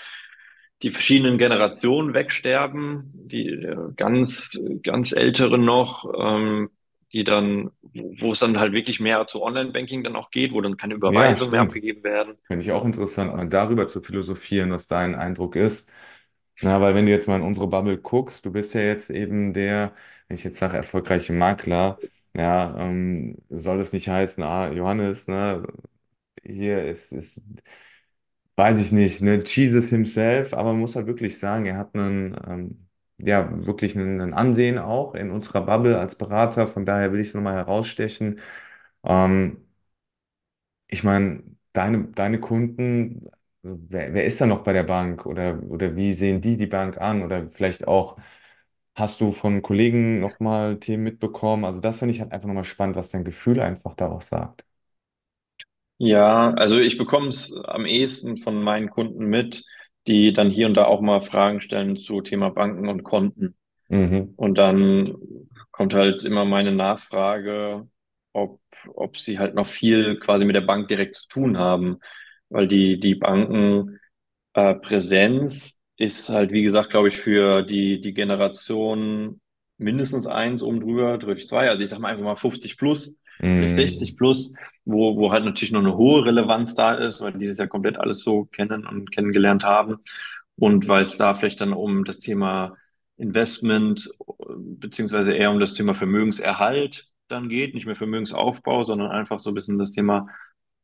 die 0.84 0.92
verschiedenen 0.92 1.38
Generationen 1.38 2.14
wegsterben, 2.14 3.12
die 3.16 3.48
äh, 3.50 3.78
ganz, 3.98 4.50
ganz 4.84 5.12
Älteren 5.14 5.66
noch, 5.66 6.06
ähm, 6.18 6.70
die 7.14 7.24
dann, 7.24 7.72
wo 8.20 8.32
es 8.32 8.40
dann 8.40 8.60
halt 8.60 8.74
wirklich 8.74 9.00
mehr 9.00 9.28
zu 9.28 9.42
Online-Banking 9.44 10.04
dann 10.04 10.16
auch 10.16 10.32
geht, 10.32 10.54
wo 10.54 10.62
dann 10.62 10.78
keine 10.78 10.96
Ja, 11.06 11.36
Überweisungen 11.36 11.52
mehr 11.52 11.62
abgegeben 11.62 12.04
werden. 12.04 12.38
Finde 12.48 12.64
ich 12.66 12.72
auch 12.72 12.86
interessant, 12.86 13.34
mal 13.36 13.48
darüber 13.50 13.88
zu 13.88 14.02
philosophieren, 14.02 14.72
was 14.72 14.88
dein 14.88 15.16
Eindruck 15.16 15.56
ist. 15.56 15.92
Na, 16.62 16.82
weil 16.82 16.96
wenn 16.96 17.06
du 17.06 17.12
jetzt 17.12 17.28
mal 17.28 17.38
in 17.38 17.44
unsere 17.44 17.68
Bubble 17.68 17.98
guckst, 18.00 18.46
du 18.46 18.52
bist 18.52 18.74
ja 18.76 18.82
jetzt 18.82 19.10
eben 19.12 19.54
der, 19.54 19.94
wenn 20.28 20.38
ich 20.38 20.44
jetzt 20.44 20.60
sage, 20.60 20.78
erfolgreiche 20.78 21.34
Makler, 21.34 22.00
ja, 22.36 22.76
ähm, 22.80 23.38
soll 23.50 23.80
es 23.82 23.94
nicht 23.94 24.10
heißen, 24.10 24.44
ah, 24.44 24.72
Johannes, 24.72 25.28
ne, 25.28 25.66
hier 26.44 26.84
ist, 26.86 27.14
ist, 27.14 27.44
weiß 28.56 28.80
ich 28.80 28.92
nicht, 28.92 29.22
ne, 29.22 29.40
Jesus 29.46 29.90
himself, 29.90 30.54
aber 30.54 30.72
man 30.74 30.82
muss 30.82 30.96
halt 30.96 31.08
wirklich 31.08 31.38
sagen, 31.40 31.66
er 31.66 31.78
hat 31.78 31.96
einen, 31.96 32.36
ähm, 32.48 32.88
ja, 33.18 33.50
wirklich 33.66 33.96
einen, 33.98 34.22
einen 34.22 34.34
Ansehen 34.34 34.78
auch 34.80 35.16
in 35.16 35.32
unserer 35.32 35.62
Bubble 35.66 36.00
als 36.00 36.16
Berater, 36.18 36.68
von 36.68 36.86
daher 36.86 37.12
will 37.14 37.20
ich 37.20 37.30
es 37.30 37.34
nochmal 37.36 37.56
herausstechen. 37.56 38.40
Ähm, 39.04 39.58
ich 40.88 41.04
meine, 41.04 41.44
deine, 41.74 42.06
deine 42.10 42.40
Kunden, 42.40 43.28
also 43.64 43.78
wer, 43.90 44.14
wer 44.14 44.26
ist 44.26 44.40
da 44.42 44.46
noch 44.46 44.64
bei 44.64 44.74
der 44.74 44.84
Bank 44.84 45.26
oder, 45.26 45.62
oder 45.70 45.96
wie 45.96 46.14
sehen 46.14 46.42
die 46.42 46.56
die 46.58 46.68
Bank 46.68 46.98
an 47.00 47.24
oder 47.24 47.50
vielleicht 47.50 47.88
auch, 47.88 48.18
hast 48.96 49.22
du 49.22 49.32
von 49.32 49.62
Kollegen 49.62 50.20
nochmal 50.20 50.80
Themen 50.80 51.04
mitbekommen? 51.04 51.66
Also 51.66 51.80
das 51.82 52.00
finde 52.00 52.14
ich 52.16 52.22
halt 52.22 52.32
einfach 52.34 52.48
nochmal 52.48 52.64
spannend, 52.66 52.96
was 52.98 53.12
dein 53.12 53.24
Gefühl 53.26 53.60
einfach 53.62 53.96
da 53.96 54.10
auch 54.10 54.22
sagt. 54.22 54.66
Ja, 56.06 56.52
also 56.56 56.80
ich 56.80 56.98
bekomme 56.98 57.30
es 57.30 57.54
am 57.66 57.86
ehesten 57.86 58.38
von 58.38 58.62
meinen 58.62 58.90
Kunden 58.90 59.26
mit, 59.26 59.64
die 60.08 60.34
dann 60.34 60.50
hier 60.50 60.68
und 60.68 60.74
da 60.74 60.86
auch 60.86 61.02
mal 61.02 61.22
Fragen 61.22 61.62
stellen 61.62 61.98
zu 61.98 62.22
Thema 62.22 62.50
Banken 62.50 62.90
und 62.90 63.04
Konten. 63.04 63.56
Mhm. 63.90 64.36
Und 64.36 64.58
dann 64.58 65.16
kommt 65.72 65.94
halt 65.94 66.26
immer 66.26 66.46
meine 66.46 66.72
Nachfrage, 66.74 67.88
ob, 68.34 68.62
ob 68.96 69.18
sie 69.18 69.40
halt 69.40 69.56
noch 69.56 69.68
viel 69.68 70.20
quasi 70.20 70.46
mit 70.46 70.56
der 70.56 70.62
Bank 70.62 70.90
direkt 70.90 71.16
zu 71.18 71.28
tun 71.30 71.58
haben, 71.58 72.00
weil 72.50 72.68
die, 72.68 73.00
die 73.00 73.16
Banken 73.16 74.00
Äh, 74.54 74.76
Präsenz 74.76 75.78
ist 75.98 76.30
halt, 76.30 76.52
wie 76.52 76.64
gesagt, 76.64 76.90
glaube 76.92 77.10
ich, 77.10 77.18
für 77.18 77.64
die, 77.64 78.02
die 78.02 78.14
Generation 78.14 79.42
mindestens 79.78 80.28
eins 80.28 80.64
oben 80.64 80.80
drüber, 80.82 81.18
durch 81.18 81.48
zwei. 81.48 81.70
Also 81.70 81.84
ich 81.84 81.90
sag 81.90 82.00
mal 82.00 82.10
einfach 82.10 82.24
mal 82.24 82.36
50 82.36 82.78
plus, 82.78 83.18
Mm, 83.42 83.68
60 83.68 84.18
plus, 84.18 84.54
wo, 84.86 85.18
wo 85.18 85.32
halt 85.32 85.46
natürlich 85.46 85.72
noch 85.72 85.82
eine 85.82 85.96
hohe 85.96 86.26
Relevanz 86.26 86.76
da 86.76 86.94
ist, 86.94 87.22
weil 87.22 87.34
die 87.34 87.48
das 87.48 87.58
ja 87.58 87.68
komplett 87.68 87.98
alles 88.00 88.24
so 88.24 88.46
kennen 88.46 88.86
und 88.86 89.12
kennengelernt 89.12 89.64
haben. 89.64 89.98
Und 90.56 90.88
weil 90.88 91.04
es 91.04 91.18
da 91.18 91.34
vielleicht 91.34 91.62
dann 91.62 91.74
um 91.74 92.06
das 92.06 92.20
Thema 92.20 92.76
Investment, 93.18 94.10
beziehungsweise 94.48 95.34
eher 95.34 95.52
um 95.52 95.60
das 95.60 95.74
Thema 95.74 95.96
Vermögenserhalt 95.96 97.10
dann 97.28 97.50
geht, 97.50 97.74
nicht 97.74 97.86
mehr 97.86 97.96
Vermögensaufbau, 97.96 98.84
sondern 98.84 99.12
einfach 99.12 99.40
so 99.40 99.52
ein 99.52 99.56
bisschen 99.56 99.80
das 99.80 99.92
Thema 99.92 100.28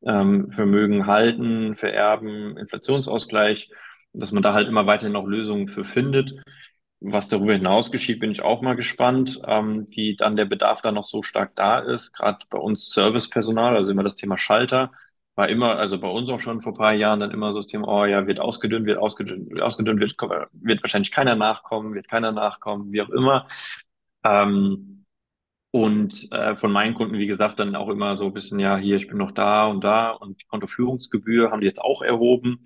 ähm, 0.06 0.52
Vermögen 0.52 1.06
halten, 1.06 1.76
vererben, 1.76 2.58
Inflationsausgleich, 2.58 3.70
dass 4.14 4.32
man 4.32 4.44
da 4.44 4.54
halt 4.54 4.68
immer 4.68 4.88
weiterhin 4.88 5.14
noch 5.14 5.28
Lösungen 5.28 5.68
für 5.68 5.86
findet. 5.86 6.36
Was 7.02 7.30
darüber 7.30 7.54
hinaus 7.54 7.92
geschieht, 7.92 8.20
bin 8.20 8.32
ich 8.32 8.42
auch 8.42 8.62
mal 8.62 8.76
gespannt, 8.76 9.40
ähm, 9.48 9.88
wie 9.90 10.16
dann 10.18 10.36
der 10.36 10.46
Bedarf 10.46 10.82
da 10.82 10.92
noch 10.92 11.06
so 11.06 11.24
stark 11.24 11.56
da 11.56 11.80
ist. 11.80 12.12
Gerade 12.14 12.40
bei 12.50 12.58
uns 12.58 12.90
Servicepersonal, 12.90 13.76
also 13.76 13.92
immer 13.92 14.04
das 14.04 14.16
Thema 14.16 14.38
Schalter, 14.38 14.92
war 15.36 15.48
immer, 15.48 15.78
also 15.78 15.98
bei 16.00 16.10
uns 16.10 16.30
auch 16.30 16.42
schon 16.42 16.62
vor 16.62 16.74
ein 16.74 16.78
paar 16.78 16.94
Jahren 16.94 17.22
dann 17.22 17.32
immer 17.32 17.54
so 17.54 17.60
das 17.60 17.68
Thema, 17.68 17.88
oh 17.88 18.06
ja, 18.06 18.28
wird 18.28 18.42
ausgedünnt, 18.42 18.86
wird 18.86 18.98
ausgedünnt, 18.98 19.50
wird 19.50 19.62
ausgedünnt, 19.62 20.02
wird, 20.02 20.16
wird 20.52 20.84
wahrscheinlich 20.84 21.12
keiner 21.12 21.36
nachkommen, 21.36 21.94
wird 21.94 22.10
keiner 22.10 22.34
nachkommen, 22.34 22.92
wie 22.92 23.02
auch 23.02 23.10
immer. 23.10 23.48
Ähm, 24.26 25.06
und 25.72 26.32
äh, 26.32 26.56
von 26.56 26.72
meinen 26.72 26.96
Kunden, 26.96 27.20
wie 27.20 27.28
gesagt, 27.28 27.60
dann 27.60 27.76
auch 27.76 27.90
immer 27.90 28.18
so 28.18 28.26
ein 28.26 28.34
bisschen, 28.34 28.60
ja, 28.60 28.78
hier, 28.78 28.98
ich 28.98 29.08
bin 29.08 29.18
noch 29.18 29.32
da 29.32 29.68
und 29.68 29.84
da. 29.84 30.12
Und 30.12 30.42
die 30.42 30.46
Kontoführungsgebühr 30.48 31.52
haben 31.52 31.62
die 31.62 31.68
jetzt 31.68 31.82
auch 31.82 32.02
erhoben. 32.02 32.62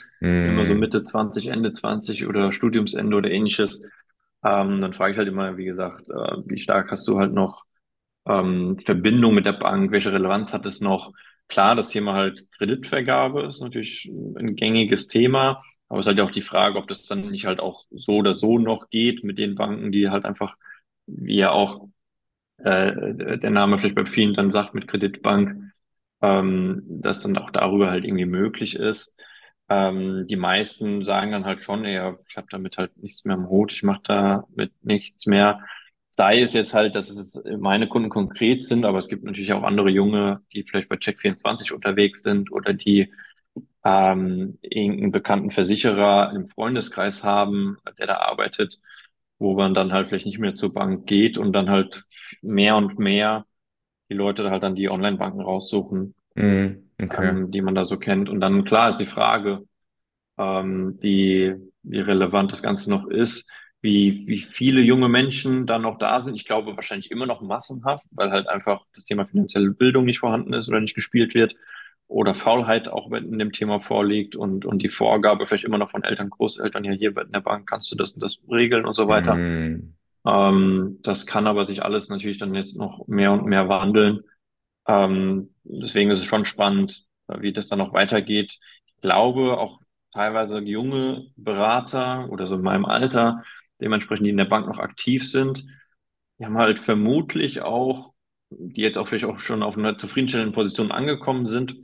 Immer 0.46 0.64
so 0.64 0.74
mm, 0.74 0.80
Mitte 0.80 1.04
20, 1.04 1.48
Ende 1.48 1.74
20 1.74 2.26
oder 2.28 2.54
Studiumsende 2.54 3.18
oder 3.18 3.30
ähnliches. 3.30 3.82
Ähm, 4.46 4.82
dann 4.82 4.94
frage 4.94 5.14
ich 5.14 5.18
halt 5.18 5.28
immer, 5.28 5.58
wie 5.58 5.66
gesagt, 5.66 6.10
äh, 6.10 6.14
wie 6.46 6.58
stark 6.58 6.92
hast 6.92 7.08
du 7.08 7.20
halt 7.20 7.34
noch 7.34 7.64
ähm, 8.28 8.78
Verbindung 8.80 9.36
mit 9.36 9.46
der 9.46 9.54
Bank? 9.54 9.92
Welche 9.92 10.14
Relevanz 10.14 10.54
hat 10.54 10.66
es 10.66 10.82
noch? 10.82 11.14
Klar, 11.48 11.76
das 11.76 11.90
Thema 11.90 12.14
halt 12.14 12.52
Kreditvergabe 12.54 13.44
ist 13.44 13.62
natürlich 13.62 14.06
ein 14.38 14.56
gängiges 14.56 15.08
Thema. 15.08 15.64
Aber 15.90 16.00
es 16.00 16.06
ist 16.08 16.10
halt 16.10 16.22
auch 16.22 16.32
die 16.32 16.42
Frage, 16.42 16.78
ob 16.80 16.88
das 16.88 17.06
dann 17.06 17.30
nicht 17.32 17.46
halt 17.46 17.60
auch 17.60 17.86
so 17.92 18.14
oder 18.18 18.34
so 18.34 18.58
noch 18.60 18.90
geht 18.90 19.24
mit 19.24 19.38
den 19.38 19.56
Banken, 19.56 19.92
die 19.92 20.10
halt 20.10 20.26
einfach, 20.26 20.56
wie 21.08 21.36
ja 21.38 21.52
auch 21.52 21.88
äh, 22.58 23.38
der 23.40 23.50
Name 23.52 23.80
vielleicht 23.80 23.96
bei 23.96 24.06
vielen 24.06 24.34
dann 24.34 24.52
sagt 24.52 24.74
mit 24.74 24.88
Kreditbank, 24.88 25.72
ähm, 26.22 26.84
dass 26.88 27.20
dann 27.22 27.38
auch 27.38 27.52
darüber 27.52 27.90
halt 27.92 28.06
irgendwie 28.06 28.26
möglich 28.26 28.76
ist. 28.76 29.18
Ähm, 29.70 30.26
die 30.28 30.36
meisten 30.36 31.04
sagen 31.04 31.32
dann 31.32 31.46
halt 31.46 31.62
schon 31.64 31.86
eher, 31.86 32.20
ich 32.28 32.38
habe 32.38 32.48
damit 32.50 32.78
halt 32.78 32.98
nichts 32.98 33.26
mehr 33.26 33.36
am 33.36 33.50
Hut, 33.50 33.72
ich 33.72 33.84
mache 33.84 34.02
damit 34.06 34.72
nichts 34.82 35.26
mehr. 35.26 35.62
Sei 36.12 36.42
es 36.42 36.54
jetzt 36.54 36.74
halt, 36.74 36.96
dass 36.96 37.10
es 37.10 37.42
meine 37.58 37.88
Kunden 37.88 38.10
konkret 38.10 38.62
sind, 38.62 38.86
aber 38.86 39.00
es 39.00 39.08
gibt 39.08 39.24
natürlich 39.24 39.54
auch 39.54 39.64
andere 39.64 39.90
Junge, 39.90 40.42
die 40.54 40.64
vielleicht 40.64 40.90
bei 40.90 40.98
Check24 40.98 41.74
unterwegs 41.74 42.22
sind 42.22 42.52
oder 42.52 42.74
die 42.74 43.12
ähm, 43.84 44.60
irgendeinen 44.62 45.12
bekannten 45.12 45.52
Versicherer 45.52 46.34
im 46.36 46.48
Freundeskreis 46.48 47.24
haben, 47.24 47.78
der 47.98 48.08
da 48.08 48.18
arbeitet 48.18 48.80
wo 49.44 49.54
man 49.56 49.74
dann 49.74 49.92
halt 49.92 50.08
vielleicht 50.08 50.26
nicht 50.26 50.40
mehr 50.40 50.56
zur 50.56 50.74
Bank 50.74 51.06
geht 51.06 51.38
und 51.38 51.54
dann 51.54 51.70
halt 51.70 52.06
mehr 52.42 52.78
und 52.78 52.98
mehr 52.98 53.46
die 54.10 54.16
Leute 54.16 54.50
halt 54.50 54.64
dann 54.64 54.76
die 54.76 54.90
Online-Banken 54.90 55.42
raussuchen, 55.42 56.16
mm, 56.36 56.70
okay. 57.10 57.30
ähm, 57.30 57.52
die 57.52 57.62
man 57.62 57.76
da 57.76 57.86
so 57.86 57.98
kennt. 57.98 58.30
Und 58.30 58.40
dann 58.42 58.64
klar 58.64 58.90
ist 58.90 59.00
die 59.00 59.06
Frage, 59.06 59.64
ähm, 60.38 60.98
wie, 61.02 61.56
wie 61.84 62.00
relevant 62.00 62.52
das 62.52 62.64
Ganze 62.64 62.90
noch 62.90 63.08
ist, 63.08 63.50
wie, 63.82 64.24
wie 64.28 64.40
viele 64.40 64.82
junge 64.82 65.10
Menschen 65.10 65.66
da 65.68 65.80
noch 65.80 65.98
da 65.98 66.22
sind. 66.22 66.36
Ich 66.36 66.46
glaube 66.46 66.76
wahrscheinlich 66.76 67.12
immer 67.12 67.26
noch 67.26 67.42
massenhaft, 67.42 68.08
weil 68.12 68.32
halt 68.32 68.48
einfach 68.48 68.86
das 68.96 69.06
Thema 69.06 69.26
finanzielle 69.26 69.72
Bildung 69.72 70.06
nicht 70.06 70.20
vorhanden 70.20 70.54
ist 70.54 70.70
oder 70.70 70.80
nicht 70.80 70.96
gespielt 70.96 71.34
wird 71.36 71.56
oder 72.08 72.34
Faulheit 72.34 72.90
auch 72.90 73.12
in 73.12 73.40
dem 73.40 73.52
Thema 73.52 73.80
vorliegt 73.80 74.36
und, 74.36 74.66
und 74.66 74.82
die 74.84 74.90
Vorgabe 74.90 75.46
vielleicht 75.46 75.64
immer 75.66 75.78
noch 75.78 75.92
von 75.92 76.04
Eltern, 76.04 76.30
Großeltern, 76.30 76.84
ja, 76.84 76.92
hier 76.92 77.16
in 77.18 77.32
der 77.32 77.42
Bank 77.42 77.68
kannst 77.70 77.92
du 77.92 77.96
das 77.96 78.14
und 78.14 78.22
das 78.24 78.40
regeln 78.50 78.86
und 78.86 78.96
so 78.96 79.08
weiter. 79.08 79.36
Mm, 79.36 79.96
Ähm, 80.26 81.00
das 81.02 81.26
kann 81.26 81.48
aber 81.48 81.66
sich 81.66 81.84
alles 81.84 82.10
natürlich 82.10 82.38
dann 82.38 82.56
jetzt 82.56 82.76
noch 82.78 83.08
mehr 83.08 83.32
und 83.34 83.46
mehr 83.46 83.68
wandeln. 83.70 84.22
Ähm, 84.88 85.54
deswegen 85.64 86.12
ist 86.12 86.20
es 86.20 86.26
schon 86.26 86.46
spannend, 86.46 87.06
wie 87.28 87.54
das 87.54 87.68
dann 87.68 87.80
noch 87.80 87.94
weitergeht. 87.94 88.60
Ich 88.86 88.96
glaube, 89.02 89.58
auch 89.58 89.80
teilweise 90.12 90.60
junge 90.60 91.28
Berater 91.36 92.30
oder 92.30 92.46
so 92.46 92.56
in 92.56 92.62
meinem 92.62 92.86
Alter, 92.86 93.44
dementsprechend, 93.82 94.26
die 94.26 94.32
in 94.32 94.38
der 94.38 94.46
Bank 94.46 94.68
noch 94.68 94.80
aktiv 94.80 95.30
sind, 95.30 95.66
die 96.40 96.46
haben 96.46 96.58
halt 96.58 96.80
vermutlich 96.80 97.62
auch, 97.62 98.14
die 98.50 98.82
jetzt 98.82 98.98
auch 98.98 99.08
vielleicht 99.08 99.26
auch 99.26 99.40
schon 99.40 99.64
auf 99.64 99.78
einer 99.78 99.98
zufriedenstellenden 99.98 100.54
Position 100.54 100.92
angekommen 100.92 101.48
sind, 101.48 101.82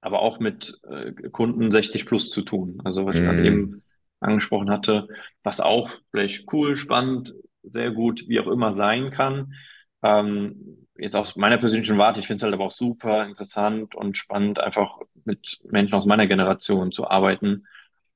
aber 0.00 0.20
auch 0.20 0.38
mit 0.38 0.78
äh, 0.88 1.12
Kunden 1.30 1.70
60 1.70 2.06
plus 2.06 2.30
zu 2.30 2.42
tun. 2.42 2.80
Also 2.84 3.06
was 3.06 3.16
ich 3.16 3.22
gerade 3.22 3.40
mm, 3.40 3.46
eben 3.46 3.82
angesprochen 4.20 4.70
hatte, 4.70 5.08
was 5.42 5.60
auch 5.60 5.90
vielleicht 6.10 6.52
cool, 6.52 6.76
spannend, 6.76 7.34
sehr 7.62 7.90
gut, 7.90 8.28
wie 8.28 8.40
auch 8.40 8.46
immer 8.46 8.74
sein 8.74 9.10
kann. 9.10 9.54
Ähm, 10.02 10.85
jetzt 10.98 11.16
aus 11.16 11.36
meiner 11.36 11.58
persönlichen 11.58 11.98
Warte, 11.98 12.20
ich 12.20 12.26
finde 12.26 12.38
es 12.38 12.42
halt 12.44 12.54
aber 12.54 12.64
auch 12.66 12.72
super 12.72 13.24
interessant 13.26 13.94
und 13.94 14.16
spannend, 14.16 14.58
einfach 14.60 14.98
mit 15.24 15.60
Menschen 15.64 15.94
aus 15.94 16.06
meiner 16.06 16.26
Generation 16.26 16.92
zu 16.92 17.08
arbeiten, 17.08 17.66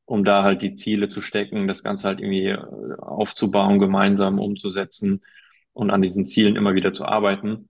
um 0.05 0.25
da 0.25 0.43
halt 0.43 0.63
die 0.63 0.75
Ziele 0.75 1.09
zu 1.09 1.21
stecken, 1.23 1.69
das 1.69 1.83
Ganze 1.83 2.09
halt 2.09 2.21
irgendwie 2.21 2.49
äh, 2.49 2.59
aufzubauen, 2.99 3.79
gemeinsam 3.79 4.39
umzusetzen 4.39 5.23
und 5.73 5.91
an 5.91 6.03
diesen 6.03 6.27
Zielen 6.27 6.57
immer 6.57 6.75
wieder 6.75 6.93
zu 6.93 7.05
arbeiten. 7.05 7.69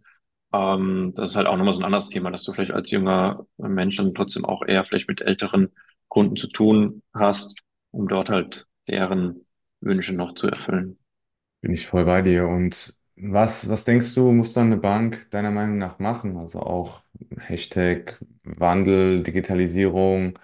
Ähm, 0.52 1.12
das 1.14 1.30
ist 1.30 1.36
halt 1.36 1.46
auch 1.46 1.56
nochmal 1.56 1.74
so 1.74 1.80
ein 1.80 1.84
anderes 1.86 2.08
Thema, 2.08 2.30
dass 2.30 2.44
du 2.44 2.52
vielleicht 2.52 2.72
als 2.72 2.90
junger 2.90 3.46
Mensch 3.58 3.96
dann 3.96 4.14
trotzdem 4.14 4.44
auch 4.44 4.62
eher 4.66 4.84
vielleicht 4.84 5.08
mit 5.08 5.20
älteren 5.20 5.70
Kunden 6.08 6.36
zu 6.36 6.48
tun 6.48 7.02
hast, 7.14 7.60
um 7.90 8.08
dort 8.08 8.30
halt 8.30 8.66
deren 8.88 9.46
Wünsche 9.80 10.14
noch 10.14 10.34
zu 10.34 10.48
erfüllen. 10.48 10.98
bin 11.60 11.72
ich 11.72 11.86
voll 11.86 12.04
bei 12.04 12.22
dir. 12.22 12.46
Und 12.46 12.96
was, 13.22 13.68
was 13.68 13.84
denkst 13.84 14.14
du, 14.14 14.32
muss 14.32 14.52
dann 14.52 14.66
eine 14.66 14.76
Bank 14.76 15.28
deiner 15.30 15.50
Meinung 15.50 15.78
nach 15.78 15.98
machen? 15.98 16.36
Also 16.36 16.60
auch 16.60 17.02
Hashtag 17.38 18.18
Wandel, 18.44 19.22
Digitalisierung. 19.22 20.38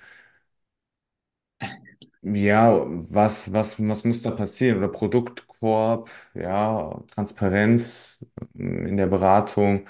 Ja, 2.22 2.84
was, 2.86 3.52
was, 3.52 3.78
was 3.88 4.04
muss 4.04 4.22
da 4.22 4.30
passieren? 4.32 4.78
Oder 4.78 4.88
Produktkorb, 4.88 6.10
ja, 6.34 7.02
Transparenz 7.14 8.30
in 8.54 8.96
der 8.96 9.06
Beratung, 9.06 9.86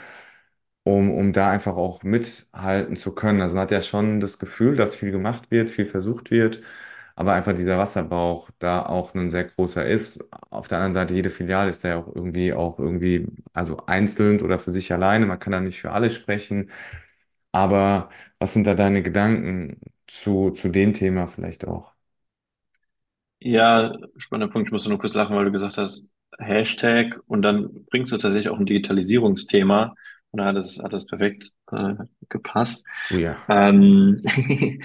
um, 0.85 1.11
um 1.12 1.33
da 1.33 1.50
einfach 1.50 1.76
auch 1.76 2.02
mithalten 2.05 2.97
zu 2.97 3.14
können. 3.14 3.40
Also 3.43 3.57
man 3.57 3.62
hat 3.64 3.71
ja 3.73 3.81
schon 3.83 4.21
das 4.21 4.38
Gefühl, 4.38 4.76
dass 4.76 4.95
viel 4.95 5.11
gemacht 5.12 5.50
wird, 5.50 5.71
viel 5.71 5.87
versucht 5.87 6.31
wird, 6.31 6.62
aber 7.16 7.35
einfach 7.35 7.54
dieser 7.54 7.78
Wasserbauch 7.78 8.50
da 8.61 8.85
auch 8.87 9.14
ein 9.14 9.30
sehr 9.30 9.44
großer 9.44 9.87
ist. 9.87 10.28
Auf 10.50 10.68
der 10.68 10.78
anderen 10.78 10.94
Seite, 10.94 11.14
jede 11.14 11.30
Filiale 11.30 11.70
ist 11.70 11.85
da 11.85 11.88
ja 11.90 11.99
auch 11.99 12.08
irgendwie, 12.14 12.52
auch 12.54 12.78
irgendwie, 12.78 13.26
also 13.54 13.78
einzeln 13.87 14.42
oder 14.42 14.58
für 14.61 14.73
sich 14.75 14.92
alleine. 14.92 15.26
Man 15.26 15.38
kann 15.40 15.52
da 15.52 15.61
nicht 15.61 15.80
für 15.80 15.92
alle 15.92 16.11
sprechen. 16.11 16.70
Aber 17.52 18.11
was 18.38 18.52
sind 18.54 18.66
da 18.66 18.75
deine 18.75 19.02
Gedanken 19.02 19.80
zu, 20.06 20.50
zu 20.52 20.68
dem 20.70 20.92
Thema 20.94 21.28
vielleicht 21.28 21.66
auch? 21.66 21.94
Ja, 23.38 23.92
spannender 24.16 24.52
Punkt. 24.52 24.68
Ich 24.68 24.73
musste 24.73 24.88
nur 24.88 24.99
kurz 24.99 25.14
lachen, 25.14 25.37
weil 25.37 25.44
du 25.44 25.52
gesagt 25.52 25.76
hast, 25.76 26.14
Hashtag 26.38 27.20
und 27.26 27.42
dann 27.42 27.85
bringst 27.87 28.12
du 28.12 28.16
tatsächlich 28.18 28.49
auch 28.49 28.58
ein 28.58 28.66
Digitalisierungsthema 28.66 29.94
und 30.30 30.38
da 30.40 30.46
hat 30.46 30.56
das, 30.56 30.78
hat 30.78 30.92
das 30.92 31.06
perfekt 31.06 31.52
äh, 31.70 31.94
gepasst. 32.28 32.87
Oh 33.11 33.16
ja. 33.18 33.46
Ähm, 33.49 34.20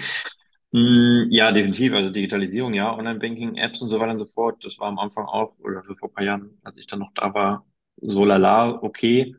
ja, 0.72 1.52
definitiv. 1.52 1.92
Also 1.92 2.10
Digitalisierung, 2.10 2.72
ja, 2.74 2.94
Online-Banking, 2.96 3.56
Apps 3.56 3.82
und 3.82 3.88
so 3.88 4.00
weiter 4.00 4.12
und 4.12 4.18
so 4.18 4.24
fort. 4.26 4.64
Das 4.64 4.78
war 4.78 4.88
am 4.88 4.98
Anfang 4.98 5.26
auch, 5.26 5.58
oder 5.60 5.82
vor 5.82 5.96
ein 6.08 6.14
paar 6.14 6.24
Jahren, 6.24 6.58
als 6.62 6.78
ich 6.78 6.86
dann 6.86 6.98
noch 7.00 7.12
da 7.14 7.34
war, 7.34 7.66
so 8.00 8.24
lala, 8.24 8.82
okay. 8.82 9.34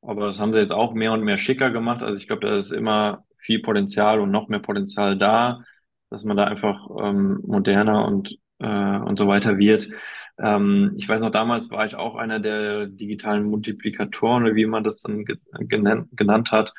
Aber 0.00 0.26
das 0.28 0.40
haben 0.40 0.52
sie 0.52 0.60
jetzt 0.60 0.72
auch 0.72 0.94
mehr 0.94 1.12
und 1.12 1.22
mehr 1.24 1.38
schicker 1.38 1.70
gemacht. 1.70 2.02
Also 2.02 2.16
ich 2.18 2.26
glaube, 2.26 2.46
da 2.46 2.56
ist 2.56 2.72
immer 2.72 3.24
viel 3.38 3.60
Potenzial 3.60 4.20
und 4.20 4.30
noch 4.30 4.48
mehr 4.48 4.60
Potenzial 4.60 5.18
da, 5.18 5.62
dass 6.10 6.24
man 6.24 6.36
da 6.36 6.44
einfach 6.44 6.88
ähm, 7.02 7.40
moderner 7.46 8.06
und 8.06 8.38
äh, 8.60 8.98
und 8.98 9.18
so 9.18 9.28
weiter 9.28 9.58
wird. 9.58 9.88
Ähm, 10.38 10.94
ich 10.96 11.08
weiß 11.08 11.20
noch, 11.20 11.30
damals 11.30 11.70
war 11.70 11.84
ich 11.86 11.96
auch 11.96 12.16
einer 12.16 12.40
der 12.40 12.86
digitalen 12.86 13.44
Multiplikatoren, 13.44 14.44
oder 14.44 14.54
wie 14.54 14.66
man 14.66 14.84
das 14.84 15.02
dann 15.02 15.24
ge 15.24 15.36
genannt, 15.60 16.08
genannt 16.12 16.50
hat, 16.52 16.72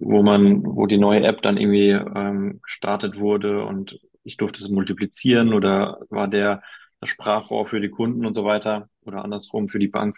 wo 0.00 0.22
man, 0.22 0.64
wo 0.64 0.86
die 0.86 0.98
neue 0.98 1.24
App 1.24 1.42
dann 1.42 1.56
irgendwie 1.56 1.90
ähm, 1.90 2.60
gestartet 2.62 3.18
wurde 3.18 3.64
und 3.64 4.00
ich 4.24 4.36
durfte 4.36 4.60
es 4.62 4.68
multiplizieren 4.68 5.52
oder 5.54 6.00
war 6.10 6.28
der 6.28 6.62
das 7.00 7.10
Sprachrohr 7.10 7.66
für 7.66 7.80
die 7.80 7.90
Kunden 7.90 8.26
und 8.26 8.34
so 8.34 8.44
weiter 8.44 8.88
oder 9.02 9.24
andersrum 9.24 9.68
für 9.68 9.78
die 9.78 9.88
Bank 9.88 10.16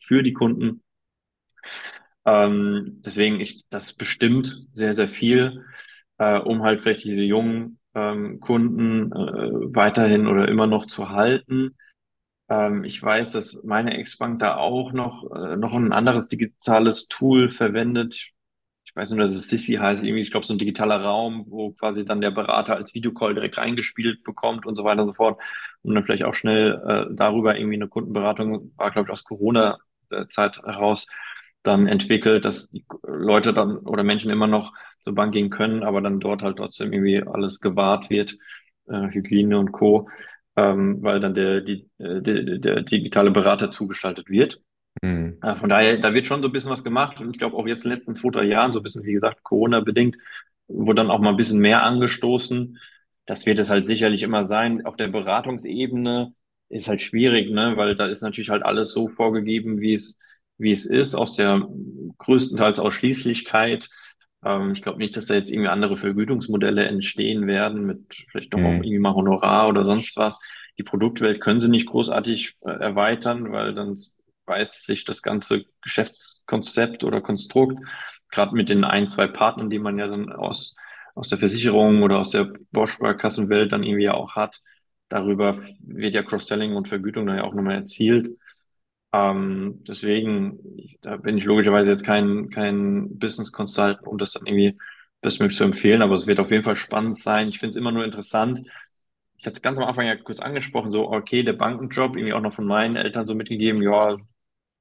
für 0.00 0.22
die 0.22 0.32
Kunden. 0.32 0.82
Ähm, 2.24 3.00
deswegen, 3.04 3.40
ich, 3.40 3.64
das 3.70 3.92
bestimmt 3.92 4.66
sehr, 4.72 4.94
sehr 4.94 5.08
viel, 5.08 5.64
äh, 6.18 6.38
um 6.38 6.62
halt 6.62 6.82
vielleicht 6.82 7.04
diese 7.04 7.22
jungen 7.22 7.78
ähm, 7.94 8.40
Kunden 8.40 9.12
äh, 9.12 9.74
weiterhin 9.74 10.26
oder 10.26 10.48
immer 10.48 10.66
noch 10.66 10.86
zu 10.86 11.10
halten. 11.10 11.76
Ähm, 12.48 12.84
ich 12.84 13.02
weiß, 13.02 13.32
dass 13.32 13.62
meine 13.64 13.96
Ex-Bank 13.98 14.40
da 14.40 14.56
auch 14.56 14.92
noch, 14.92 15.30
äh, 15.32 15.56
noch 15.56 15.74
ein 15.74 15.92
anderes 15.92 16.28
digitales 16.28 17.08
Tool 17.08 17.48
verwendet. 17.48 18.30
Ich 19.00 19.04
weiß 19.04 19.10
nur, 19.12 19.20
dass 19.20 19.32
es 19.34 19.48
Sissy 19.48 19.74
heißt, 19.76 20.02
irgendwie, 20.04 20.20
ich 20.20 20.30
glaube, 20.30 20.44
so 20.44 20.52
ein 20.52 20.58
digitaler 20.58 21.00
Raum, 21.02 21.46
wo 21.48 21.70
quasi 21.72 22.04
dann 22.04 22.20
der 22.20 22.32
Berater 22.32 22.76
als 22.76 22.92
Videocall 22.94 23.32
direkt 23.32 23.56
reingespielt 23.56 24.22
bekommt 24.24 24.66
und 24.66 24.76
so 24.76 24.84
weiter 24.84 25.00
und 25.00 25.08
so 25.08 25.14
fort. 25.14 25.40
Und 25.80 25.94
dann 25.94 26.04
vielleicht 26.04 26.24
auch 26.24 26.34
schnell 26.34 26.82
äh, 26.86 27.14
darüber 27.14 27.56
irgendwie 27.56 27.76
eine 27.76 27.88
Kundenberatung, 27.88 28.72
war, 28.76 28.90
glaube 28.90 29.08
ich, 29.08 29.12
aus 29.12 29.24
Corona-Zeit 29.24 30.62
heraus 30.64 31.06
dann 31.62 31.86
entwickelt, 31.86 32.44
dass 32.44 32.70
die 32.70 32.84
Leute 33.06 33.54
dann 33.54 33.78
oder 33.78 34.02
Menschen 34.02 34.30
immer 34.30 34.46
noch 34.46 34.74
zur 35.00 35.14
Bank 35.14 35.32
gehen 35.32 35.48
können, 35.48 35.82
aber 35.82 36.02
dann 36.02 36.20
dort 36.20 36.42
halt 36.42 36.58
trotzdem 36.58 36.92
irgendwie 36.92 37.22
alles 37.22 37.60
gewahrt 37.60 38.10
wird, 38.10 38.36
äh, 38.86 39.08
Hygiene 39.08 39.58
und 39.58 39.72
Co 39.72 40.08
ähm, 40.56 40.98
weil 41.00 41.20
dann 41.20 41.34
der, 41.34 41.60
die, 41.62 41.88
äh, 41.98 42.20
der, 42.20 42.58
der 42.58 42.82
digitale 42.82 43.30
Berater 43.30 43.70
zugeschaltet 43.70 44.28
wird. 44.28 44.60
Mhm. 45.02 45.38
Von 45.56 45.70
daher, 45.70 45.96
da 45.98 46.12
wird 46.12 46.26
schon 46.26 46.42
so 46.42 46.48
ein 46.48 46.52
bisschen 46.52 46.70
was 46.70 46.84
gemacht 46.84 47.20
und 47.20 47.30
ich 47.30 47.38
glaube 47.38 47.56
auch 47.56 47.66
jetzt 47.66 47.84
in 47.84 47.90
den 47.90 47.96
letzten 47.98 48.14
zwei, 48.14 48.30
drei 48.30 48.44
Jahren, 48.44 48.72
so 48.74 48.80
ein 48.80 48.82
bisschen, 48.82 49.04
wie 49.04 49.12
gesagt, 49.14 49.42
Corona-bedingt, 49.42 50.18
wurde 50.68 50.96
dann 51.02 51.10
auch 51.10 51.18
mal 51.20 51.30
ein 51.30 51.36
bisschen 51.36 51.60
mehr 51.60 51.82
angestoßen. 51.82 52.78
Das 53.26 53.46
wird 53.46 53.58
es 53.58 53.70
halt 53.70 53.86
sicherlich 53.86 54.22
immer 54.22 54.44
sein. 54.46 54.84
Auf 54.84 54.96
der 54.96 55.08
Beratungsebene 55.08 56.34
ist 56.68 56.88
halt 56.88 57.00
schwierig, 57.00 57.50
ne, 57.50 57.76
weil 57.76 57.96
da 57.96 58.06
ist 58.06 58.20
natürlich 58.22 58.50
halt 58.50 58.62
alles 58.64 58.92
so 58.92 59.08
vorgegeben, 59.08 59.80
wie 59.80 59.94
es, 59.94 60.18
wie 60.58 60.72
es 60.72 60.84
ist, 60.86 61.14
aus 61.14 61.36
der 61.36 61.66
größtenteils 62.18 62.78
Ausschließlichkeit. 62.78 63.88
Ähm, 64.44 64.72
ich 64.72 64.82
glaube 64.82 64.98
nicht, 64.98 65.16
dass 65.16 65.26
da 65.26 65.34
jetzt 65.34 65.50
irgendwie 65.50 65.68
andere 65.68 65.96
Vergütungsmodelle 65.96 66.84
entstehen 66.84 67.46
werden 67.46 67.86
mit 67.86 68.14
vielleicht 68.30 68.52
doch 68.54 68.62
auch 68.62 68.78
Mhm. 68.78 68.82
irgendwie 68.82 68.98
mal 68.98 69.14
Honorar 69.14 69.68
oder 69.68 69.84
sonst 69.84 70.16
was. 70.16 70.38
Die 70.78 70.82
Produktwelt 70.82 71.40
können 71.40 71.60
sie 71.60 71.68
nicht 71.68 71.86
großartig 71.88 72.56
äh, 72.62 72.70
erweitern, 72.70 73.52
weil 73.52 73.74
dann 73.74 73.96
weiß 74.50 74.84
sich 74.84 75.06
das 75.06 75.22
ganze 75.22 75.64
Geschäftskonzept 75.82 77.04
oder 77.04 77.22
Konstrukt, 77.22 77.78
gerade 78.30 78.54
mit 78.56 78.68
den 78.70 78.84
ein, 78.84 79.08
zwei 79.08 79.28
Partnern, 79.28 79.70
die 79.70 79.78
man 79.78 79.98
ja 79.98 80.08
dann 80.08 80.32
aus, 80.32 80.76
aus 81.14 81.30
der 81.30 81.38
Versicherung 81.38 82.02
oder 82.02 82.18
aus 82.18 82.30
der 82.30 82.52
Bausparkassenwelt 82.72 83.72
dann 83.72 83.84
irgendwie 83.84 84.04
ja 84.04 84.14
auch 84.14 84.36
hat, 84.36 84.60
darüber 85.08 85.58
wird 85.80 86.14
ja 86.14 86.22
Cross-Selling 86.22 86.76
und 86.76 86.88
Vergütung 86.88 87.26
dann 87.26 87.38
ja 87.38 87.44
auch 87.44 87.54
nochmal 87.54 87.76
erzielt. 87.76 88.30
Ähm, 89.12 89.82
deswegen, 89.88 90.60
ich, 90.78 90.98
da 91.02 91.16
bin 91.16 91.36
ich 91.38 91.44
logischerweise 91.44 91.90
jetzt 91.90 92.04
kein, 92.04 92.50
kein 92.50 93.18
Business 93.18 93.52
Consultant, 93.52 94.06
um 94.06 94.18
das 94.18 94.32
dann 94.32 94.46
irgendwie 94.46 94.78
bestmöglich 95.20 95.58
zu 95.58 95.64
empfehlen, 95.64 96.02
aber 96.02 96.14
es 96.14 96.26
wird 96.26 96.38
auf 96.40 96.50
jeden 96.50 96.62
Fall 96.64 96.76
spannend 96.76 97.18
sein. 97.20 97.48
Ich 97.48 97.58
finde 97.58 97.70
es 97.70 97.76
immer 97.76 97.92
nur 97.92 98.04
interessant. 98.04 98.60
Ich 99.36 99.46
hatte 99.46 99.56
es 99.56 99.62
ganz 99.62 99.78
am 99.78 99.84
Anfang 99.84 100.06
ja 100.06 100.16
kurz 100.16 100.40
angesprochen, 100.40 100.92
so, 100.92 101.10
okay, 101.10 101.42
der 101.42 101.54
Bankenjob, 101.54 102.16
irgendwie 102.16 102.34
auch 102.34 102.40
noch 102.40 102.54
von 102.54 102.66
meinen 102.66 102.96
Eltern 102.96 103.26
so 103.26 103.34
mitgegeben, 103.34 103.82
ja, 103.82 104.16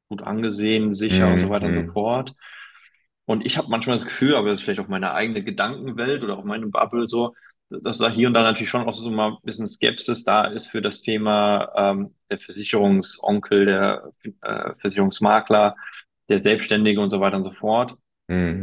gut 0.10 0.24
angesehen, 0.24 0.94
sicher 0.94 1.32
und 1.32 1.39
so 1.42 1.50
weiter 1.50 1.68
und 1.68 1.74
so 1.75 1.84
Mhm. 1.84 1.94
fort. 1.94 2.36
Und 3.25 3.46
ich 3.46 3.58
habe 3.58 3.70
manchmal 3.70 3.96
das 3.96 4.06
Gefühl, 4.06 4.36
aber 4.36 4.50
das 4.50 4.60
ist 4.60 4.63
vielleicht 4.66 4.80
auch 4.80 4.88
meine 4.88 5.13
eigene 5.13 5.44
Gedankenwelt 5.44 6.24
oder 6.24 6.38
auch 6.38 6.44
meine 6.44 6.68
Bubble 6.68 7.08
so, 7.08 7.36
dass 7.70 8.00
da 8.00 8.10
hier 8.10 8.28
und 8.28 8.34
da 8.34 8.42
natürlich 8.42 8.70
schon 8.70 8.88
auch 8.88 8.94
so 8.94 9.12
mal 9.12 9.32
ein 9.34 9.38
bisschen 9.44 9.68
Skepsis 9.68 10.24
da 10.24 10.46
ist 10.46 10.68
für 10.68 10.82
das 10.82 11.01
Thema 11.01 11.70
ähm, 11.75 12.16
der 12.32 12.39
Versicherungsonkel, 12.39 13.66
der 13.68 14.12
äh, 14.42 14.74
Versicherungsmakler, 14.80 15.75
der 16.30 16.39
Selbstständige 16.39 17.00
und 17.01 17.12
so 17.12 17.20
weiter 17.22 17.38
und 17.38 17.44
so 17.44 17.51
fort, 17.51 17.96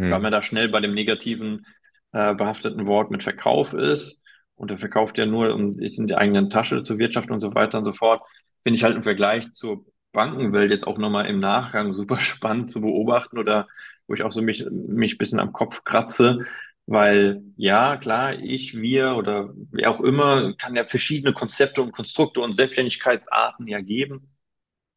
weil 0.08 0.20
Mhm. 0.20 0.20
man 0.20 0.32
da 0.32 0.42
schnell 0.42 0.68
bei 0.68 0.80
dem 0.80 0.94
negativen 0.94 1.66
äh, 2.12 2.34
behafteten 2.34 2.86
Wort 2.86 3.10
mit 3.10 3.22
Verkauf 3.22 3.72
ist 3.74 4.24
und 4.56 4.70
der 4.70 4.78
verkauft 4.78 5.18
ja 5.18 5.26
nur, 5.26 5.54
um 5.54 5.74
sich 5.74 5.98
in 5.98 6.06
die 6.06 6.14
eigenen 6.16 6.50
Tasche 6.50 6.82
zu 6.82 6.98
wirtschaften 6.98 7.32
und 7.32 7.40
so 7.40 7.54
weiter 7.54 7.78
und 7.78 7.84
so 7.84 7.92
fort, 7.92 8.22
finde 8.62 8.76
ich 8.76 8.84
halt 8.84 8.96
im 8.96 9.02
Vergleich 9.02 9.52
zur 9.52 9.84
Bankenwelt 10.16 10.72
jetzt 10.72 10.88
auch 10.88 10.98
nochmal 10.98 11.28
im 11.28 11.40
Nachgang 11.40 11.94
super 11.94 12.18
spannend 12.20 12.72
zu 12.72 12.82
beobachten 12.82 13.38
oder 13.38 13.68
wo 14.08 14.14
ich 14.14 14.24
auch 14.24 14.32
so 14.32 14.42
mich, 14.42 14.66
mich 14.72 15.14
ein 15.16 15.18
bisschen 15.18 15.40
am 15.40 15.52
Kopf 15.54 15.84
kratze, 15.84 16.46
weil 16.86 17.42
ja, 17.56 17.96
klar, 17.98 18.34
ich, 18.34 18.76
wir 18.76 19.16
oder 19.16 19.50
wer 19.72 19.90
auch 19.90 20.00
immer 20.00 20.54
kann 20.56 20.76
ja 20.76 20.84
verschiedene 20.86 21.34
Konzepte 21.34 21.82
und 21.82 21.92
Konstrukte 21.92 22.40
und 22.40 22.54
Selbstständigkeitsarten 22.56 23.68
ja 23.68 23.80
geben. 23.80 24.30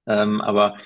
Ähm, 0.08 0.42
aber 0.42 0.78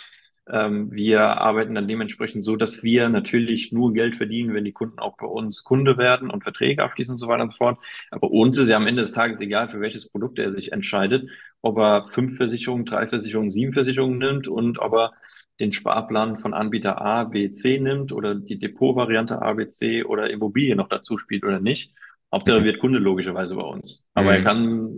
ähm, 0.51 0.91
wir 0.91 1.21
arbeiten 1.21 1.75
dann 1.75 1.88
dementsprechend 1.88 2.43
so, 2.45 2.56
dass 2.56 2.84
wir 2.84 3.10
natürlich 3.10 3.71
nur 3.71 3.93
Geld 3.93 4.15
verdienen, 4.15 4.53
wenn 4.53 4.65
die 4.65 4.73
Kunden 4.73 4.99
auch 4.99 5.15
bei 5.17 5.25
uns 5.27 5.63
Kunde 5.63 5.97
werden 5.97 6.29
und 6.29 6.43
Verträge 6.43 6.84
abschließen 6.84 7.13
und 7.13 7.19
so 7.19 7.27
weiter 7.27 7.43
und 7.43 7.49
so 7.49 7.58
fort. 7.58 7.79
Aber 8.12 8.32
uns 8.32 8.58
ist 8.58 8.69
ja 8.69 8.77
am 8.77 8.88
Ende 8.88 9.01
des 9.01 9.12
Tages 9.13 9.39
egal, 9.39 9.69
für 9.69 9.79
welches 9.82 10.10
Produkt 10.10 10.39
er 10.39 10.53
sich 10.53 10.71
entscheidet, 10.73 11.29
ob 11.62 11.77
er 11.77 12.06
fünf 12.06 12.38
Versicherungen, 12.38 12.86
drei 12.86 13.08
Versicherungen, 13.08 13.49
sieben 13.49 13.73
Versicherungen 13.73 14.17
nimmt 14.17 14.47
und 14.47 14.79
ob 14.79 14.93
er 14.93 15.12
den 15.60 15.71
Sparplan 15.71 16.38
von 16.38 16.53
Anbieter 16.53 17.01
A, 17.01 17.23
B, 17.25 17.51
C 17.51 17.79
nimmt 17.79 18.12
oder 18.12 18.36
die 18.36 18.58
Depotvariante 18.60 19.41
A, 19.41 19.53
B, 19.53 19.67
C 19.67 20.03
oder 20.03 20.29
Immobilie 20.29 20.75
noch 20.75 20.89
dazu 20.89 21.17
spielt 21.17 21.43
oder 21.43 21.60
nicht. 21.60 21.93
Hauptsache 22.34 22.58
er 22.60 22.63
wird 22.63 22.79
Kunde 22.79 22.97
logischerweise 22.99 23.56
bei 23.56 23.62
uns. 23.63 24.10
Aber 24.15 24.34
er 24.34 24.39
Mhm. 24.39 24.43
kann 24.43 24.89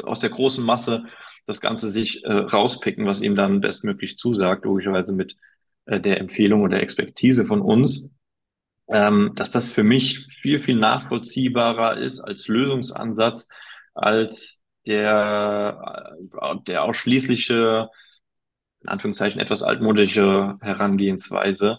äh, 0.00 0.02
aus 0.04 0.20
der 0.20 0.30
großen 0.30 0.64
Masse 0.64 1.04
das 1.46 1.60
Ganze 1.60 1.90
sich 1.90 2.24
äh, 2.24 2.32
rauspicken, 2.32 3.06
was 3.06 3.20
ihm 3.20 3.36
dann 3.36 3.60
bestmöglich 3.60 4.18
zusagt, 4.18 4.64
logischerweise 4.64 5.12
mit 5.12 5.36
äh, 5.86 6.00
der 6.00 6.20
Empfehlung 6.20 6.62
oder 6.62 6.80
Expertise 6.80 7.44
von 7.44 7.60
uns, 7.60 8.12
ähm, 8.88 9.32
dass 9.34 9.50
das 9.50 9.68
für 9.68 9.84
mich 9.84 10.26
viel, 10.40 10.60
viel 10.60 10.76
nachvollziehbarer 10.76 11.98
ist 11.98 12.20
als 12.20 12.48
Lösungsansatz, 12.48 13.48
als 13.94 14.62
der, 14.86 16.16
äh, 16.40 16.56
der 16.66 16.84
ausschließliche, 16.84 17.88
in 18.82 18.88
Anführungszeichen, 18.88 19.40
etwas 19.40 19.62
altmodische 19.62 20.56
Herangehensweise. 20.60 21.78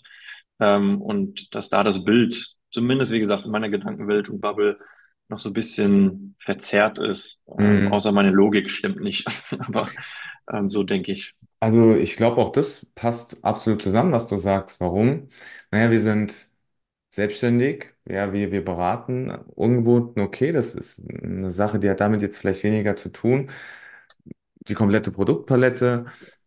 Ähm, 0.59 1.01
und 1.01 1.53
dass 1.53 1.69
da 1.69 1.83
das 1.83 2.03
Bild, 2.03 2.55
zumindest 2.71 3.11
wie 3.11 3.19
gesagt, 3.19 3.45
in 3.45 3.51
meiner 3.51 3.69
Gedankenwelt 3.69 4.29
und 4.29 4.41
Bubble, 4.41 4.79
noch 5.29 5.39
so 5.39 5.49
ein 5.49 5.53
bisschen 5.53 6.35
verzerrt 6.39 6.99
ist. 6.99 7.41
Ähm, 7.47 7.87
Mhm. 7.87 7.87
außer 7.87 8.11
meine 8.11 8.31
Logik 8.31 8.71
stimmt 8.71 9.01
nicht. 9.01 9.27
Aber 9.59 9.89
ähm, 10.51 10.69
so 10.69 10.83
denke 10.83 11.11
ich. 11.13 11.35
Also 11.59 11.95
ich 11.95 12.15
glaube, 12.17 12.37
auch 12.41 12.51
das 12.51 12.85
passt 12.95 13.43
absolut 13.43 13.81
zusammen, 13.81 14.11
was 14.11 14.27
du 14.27 14.37
sagst. 14.37 14.79
Warum? 14.81 15.29
Naja, 15.71 15.89
wir 15.91 16.01
sind 16.01 16.33
selbstständig, 17.09 17.93
ja, 18.07 18.33
wir, 18.33 18.51
wir 18.51 18.63
beraten 18.65 19.31
ungebunden, 19.31 20.21
okay, 20.21 20.51
das 20.51 20.75
ist 20.75 21.09
eine 21.09 21.51
Sache, 21.51 21.79
die 21.79 21.89
hat 21.89 21.99
damit 22.01 22.21
jetzt 22.21 22.37
vielleicht 22.39 22.63
weniger 22.63 22.95
zu 22.95 23.09
tun. 23.11 23.51
die 24.67 24.73
komplette 24.73 25.11
Produktpalette. 25.11 26.05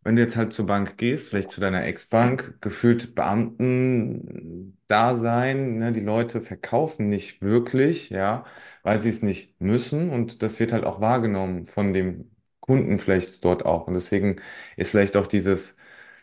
Wenn 0.09 0.16
du 0.16 0.23
jetzt 0.23 0.37
halt 0.37 0.53
zur 0.55 0.66
Bank 0.66 0.97
gehst, 0.99 1.29
vielleicht 1.31 1.51
zu 1.51 1.61
deiner 1.61 1.85
Ex-Bank, 1.85 2.57
gefühlt 2.62 3.14
Beamten-Dasein, 3.14 5.77
ne, 5.79 5.92
die 5.92 6.01
Leute 6.01 6.40
verkaufen 6.40 7.09
nicht 7.11 7.42
wirklich, 7.42 8.09
ja, 8.11 8.44
weil 8.83 9.01
sie 9.03 9.11
es 9.11 9.21
nicht 9.23 9.61
müssen 9.61 10.09
und 10.11 10.42
das 10.42 10.59
wird 10.61 10.73
halt 10.73 10.85
auch 10.85 11.01
wahrgenommen 11.03 11.66
von 11.66 11.92
dem 11.92 12.31
Kunden 12.61 12.99
vielleicht 12.99 13.44
dort 13.44 13.66
auch. 13.66 13.87
Und 13.87 13.94
deswegen 13.94 14.37
ist 14.77 14.90
vielleicht 14.92 15.14
auch 15.16 15.27
dieses, 15.27 15.77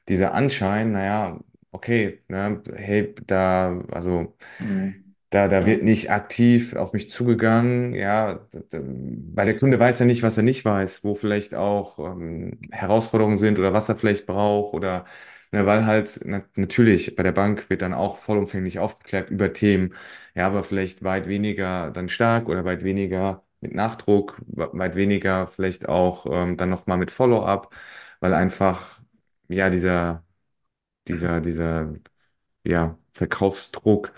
dieser 0.10 0.34
Anschein, 0.34 0.92
naja, 0.92 1.40
okay, 1.72 2.24
ne, 2.28 2.62
hey, 2.76 3.14
da, 3.28 3.80
also 3.92 4.36
Mhm. 4.60 5.05
Da, 5.36 5.48
da 5.48 5.66
wird 5.66 5.84
nicht 5.84 6.12
aktiv 6.12 6.76
auf 6.76 6.94
mich 6.94 7.12
zugegangen, 7.12 7.94
ja, 7.94 8.40
weil 8.72 9.46
der 9.46 9.58
Kunde 9.58 9.80
weiß 9.80 10.00
ja 10.00 10.06
nicht, 10.06 10.24
was 10.24 10.38
er 10.38 10.44
nicht 10.44 10.66
weiß, 10.66 11.04
wo 11.04 11.16
vielleicht 11.16 11.56
auch 11.56 12.00
ähm, 12.00 12.60
Herausforderungen 12.72 13.38
sind 13.38 13.60
oder 13.60 13.74
was 13.74 13.90
er 13.90 13.98
vielleicht 13.98 14.26
braucht 14.26 14.74
oder 14.74 15.06
ne, 15.52 15.66
weil 15.66 15.86
halt 15.86 16.20
na, 16.26 16.44
natürlich 16.56 17.16
bei 17.16 17.24
der 17.24 17.32
Bank 17.34 17.70
wird 17.70 17.82
dann 17.82 17.94
auch 17.94 18.18
vollumfänglich 18.18 18.80
aufgeklärt 18.80 19.30
über 19.30 19.54
Themen, 19.54 19.94
ja, 20.36 20.48
aber 20.48 20.64
vielleicht 20.64 21.04
weit 21.04 21.28
weniger 21.28 21.92
dann 21.92 22.10
stark 22.10 22.48
oder 22.50 22.66
weit 22.66 22.84
weniger 22.84 23.44
mit 23.62 23.74
Nachdruck, 23.74 24.42
we- 24.48 24.70
weit 24.74 24.96
weniger 24.96 25.48
vielleicht 25.48 25.88
auch 25.90 26.26
ähm, 26.30 26.58
dann 26.58 26.70
nochmal 26.70 26.98
mit 26.98 27.12
Follow-up, 27.12 27.74
weil 28.20 28.34
einfach 28.34 29.02
ja 29.50 29.70
dieser 29.70 30.24
dieser 31.08 31.42
dieser 31.42 31.94
ja, 32.66 32.98
Verkaufsdruck, 33.14 34.14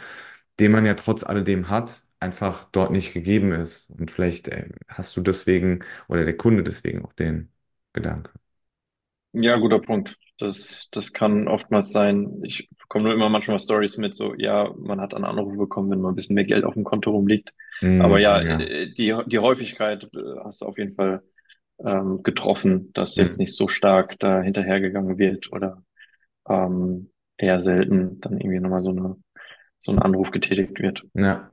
den 0.60 0.72
man 0.72 0.86
ja 0.86 0.94
trotz 0.96 1.24
alledem 1.24 1.70
hat, 1.70 2.04
einfach 2.20 2.66
dort 2.72 2.92
nicht 2.92 3.14
gegeben 3.14 3.52
ist. 3.54 3.90
Und 3.92 4.12
vielleicht 4.12 4.48
äh, 4.50 4.70
hast 4.88 5.16
du 5.18 5.22
deswegen 5.22 5.84
oder 6.08 6.24
der 6.26 6.38
Kunde 6.38 6.64
deswegen 6.64 7.06
auch 7.06 7.14
den 7.14 7.52
Gedanke. 7.94 8.32
Ja, 9.34 9.58
guter 9.58 9.80
Punkt. 9.80 10.18
Das, 10.40 10.88
das 10.92 11.14
kann 11.14 11.48
oftmals 11.48 11.92
sein. 11.92 12.42
Ich 12.44 12.70
bekomme 12.80 13.06
nur 13.06 13.14
immer 13.14 13.30
manchmal 13.30 13.60
Stories 13.60 13.98
mit, 13.98 14.16
so, 14.16 14.34
ja, 14.36 14.72
man 14.78 15.02
hat 15.02 15.14
einen 15.14 15.26
Anruf 15.26 15.56
bekommen, 15.58 15.90
wenn 15.92 16.02
mal 16.02 16.10
ein 16.10 16.16
bisschen 16.16 16.36
mehr 16.36 16.44
Geld 16.46 16.64
auf 16.64 16.74
dem 16.76 16.84
Konto 16.84 17.12
rumliegt. 17.12 17.54
Aber 17.98 18.20
ja, 18.20 18.40
Mm, 18.40 18.46
ja. 18.48 18.60
äh, 18.60 18.94
die, 18.94 19.16
die 19.28 19.40
Häufigkeit 19.40 20.06
äh, 20.06 20.40
hast 20.44 20.62
du 20.62 20.66
auf 20.66 20.78
jeden 20.78 20.96
Fall 20.96 21.24
ähm, 21.84 22.24
getroffen, 22.24 22.92
dass 22.94 23.18
jetzt 23.18 23.38
Mm, 23.38 23.40
nicht 23.40 23.56
so 23.56 23.68
stark 23.68 24.20
da 24.20 24.42
hinterhergegangen 24.42 25.18
wird 25.20 25.52
oder 25.52 25.84
ähm, 26.50 27.12
eher 27.38 27.62
selten 27.62 28.22
dann 28.22 28.40
irgendwie 28.40 28.60
nochmal 28.60 28.82
so 28.82 28.92
eine, 28.92 29.18
so 29.80 29.92
ein 29.92 30.00
Anruf 30.00 30.32
getätigt 30.32 30.80
wird. 30.80 31.04
ja. 31.14 31.52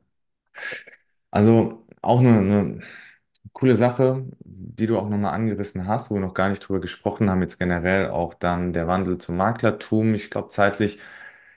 Also 1.31 1.85
auch 2.03 2.21
eine, 2.21 2.39
eine 2.39 2.81
coole 3.53 3.77
Sache, 3.77 4.25
die 4.41 4.87
du 4.87 4.99
auch 4.99 5.09
nochmal 5.09 5.35
angerissen 5.35 5.87
hast, 5.89 6.11
wo 6.11 6.15
wir 6.17 6.21
noch 6.21 6.35
gar 6.35 6.49
nicht 6.49 6.61
drüber 6.61 6.81
gesprochen 6.81 7.31
haben, 7.31 7.43
jetzt 7.43 7.59
generell 7.59 8.11
auch 8.11 8.35
dann 8.35 8.73
der 8.73 8.87
Wandel 8.89 9.19
zum 9.19 9.37
Maklertum. 9.37 10.15
Ich 10.15 10.31
glaube, 10.31 10.49
zeitlich 10.49 10.99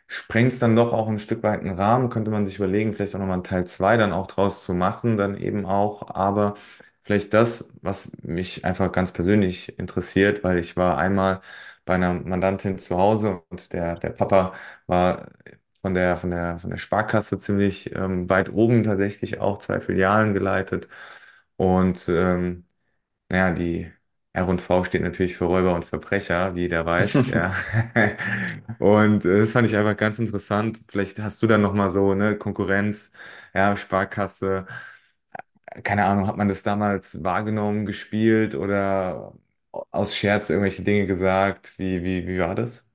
sprengt 0.07 0.53
es 0.53 0.59
dann 0.59 0.75
doch 0.75 0.93
auch 0.93 1.07
ein 1.09 1.19
Stück 1.19 1.43
weit 1.43 1.61
einen 1.61 1.75
Rahmen, 1.77 2.09
könnte 2.09 2.31
man 2.31 2.45
sich 2.45 2.57
überlegen, 2.57 2.93
vielleicht 2.93 3.15
auch 3.15 3.19
nochmal 3.19 3.35
einen 3.35 3.43
Teil 3.43 3.65
2 3.67 3.97
dann 3.97 4.13
auch 4.13 4.27
draus 4.27 4.63
zu 4.63 4.73
machen, 4.73 5.17
dann 5.17 5.37
eben 5.37 5.65
auch. 5.65 6.09
Aber 6.15 6.55
vielleicht 7.03 7.33
das, 7.33 7.73
was 7.81 8.11
mich 8.23 8.65
einfach 8.65 8.91
ganz 8.91 9.11
persönlich 9.11 9.77
interessiert, 9.79 10.43
weil 10.43 10.57
ich 10.59 10.77
war 10.77 10.97
einmal 10.97 11.41
bei 11.85 11.95
einer 11.95 12.13
Mandantin 12.13 12.79
zu 12.79 12.97
Hause 12.97 13.41
und 13.49 13.73
der, 13.73 13.95
der 13.95 14.09
Papa 14.11 14.53
war 14.87 15.27
von 15.81 15.93
der, 15.93 16.17
von 16.17 16.31
der, 16.31 16.59
von 16.59 16.69
der 16.71 16.77
Sparkasse 16.77 17.37
ziemlich 17.39 17.93
ähm, 17.95 18.29
weit 18.29 18.51
oben 18.53 18.83
tatsächlich 18.83 19.39
auch 19.39 19.57
zwei 19.59 19.79
Filialen 19.79 20.33
geleitet. 20.33 20.87
Und 21.57 22.07
ähm, 22.09 22.65
naja, 23.29 23.51
die 23.53 23.91
R 24.33 24.47
und 24.47 24.61
V 24.61 24.83
steht 24.83 25.01
natürlich 25.03 25.37
für 25.37 25.45
Räuber 25.45 25.75
und 25.75 25.85
Verbrecher, 25.85 26.55
wie 26.55 26.61
jeder 26.61 26.85
weiß, 26.85 27.23
ja. 27.33 27.53
Und 28.79 29.25
äh, 29.25 29.39
das 29.41 29.51
fand 29.53 29.67
ich 29.67 29.75
einfach 29.75 29.97
ganz 29.97 30.19
interessant. 30.19 30.81
Vielleicht 30.89 31.19
hast 31.19 31.41
du 31.41 31.47
dann 31.47 31.61
nochmal 31.61 31.89
so 31.89 32.11
eine 32.11 32.37
Konkurrenz, 32.37 33.11
ja, 33.53 33.75
Sparkasse. 33.75 34.67
Keine 35.83 36.05
Ahnung, 36.05 36.27
hat 36.27 36.37
man 36.37 36.47
das 36.47 36.63
damals 36.63 37.23
wahrgenommen, 37.23 37.85
gespielt 37.85 38.55
oder 38.55 39.33
aus 39.91 40.15
Scherz 40.15 40.49
irgendwelche 40.49 40.83
Dinge 40.83 41.05
gesagt? 41.07 41.77
Wie, 41.77 42.03
wie, 42.03 42.25
wie 42.27 42.39
war 42.39 42.55
das? 42.55 42.86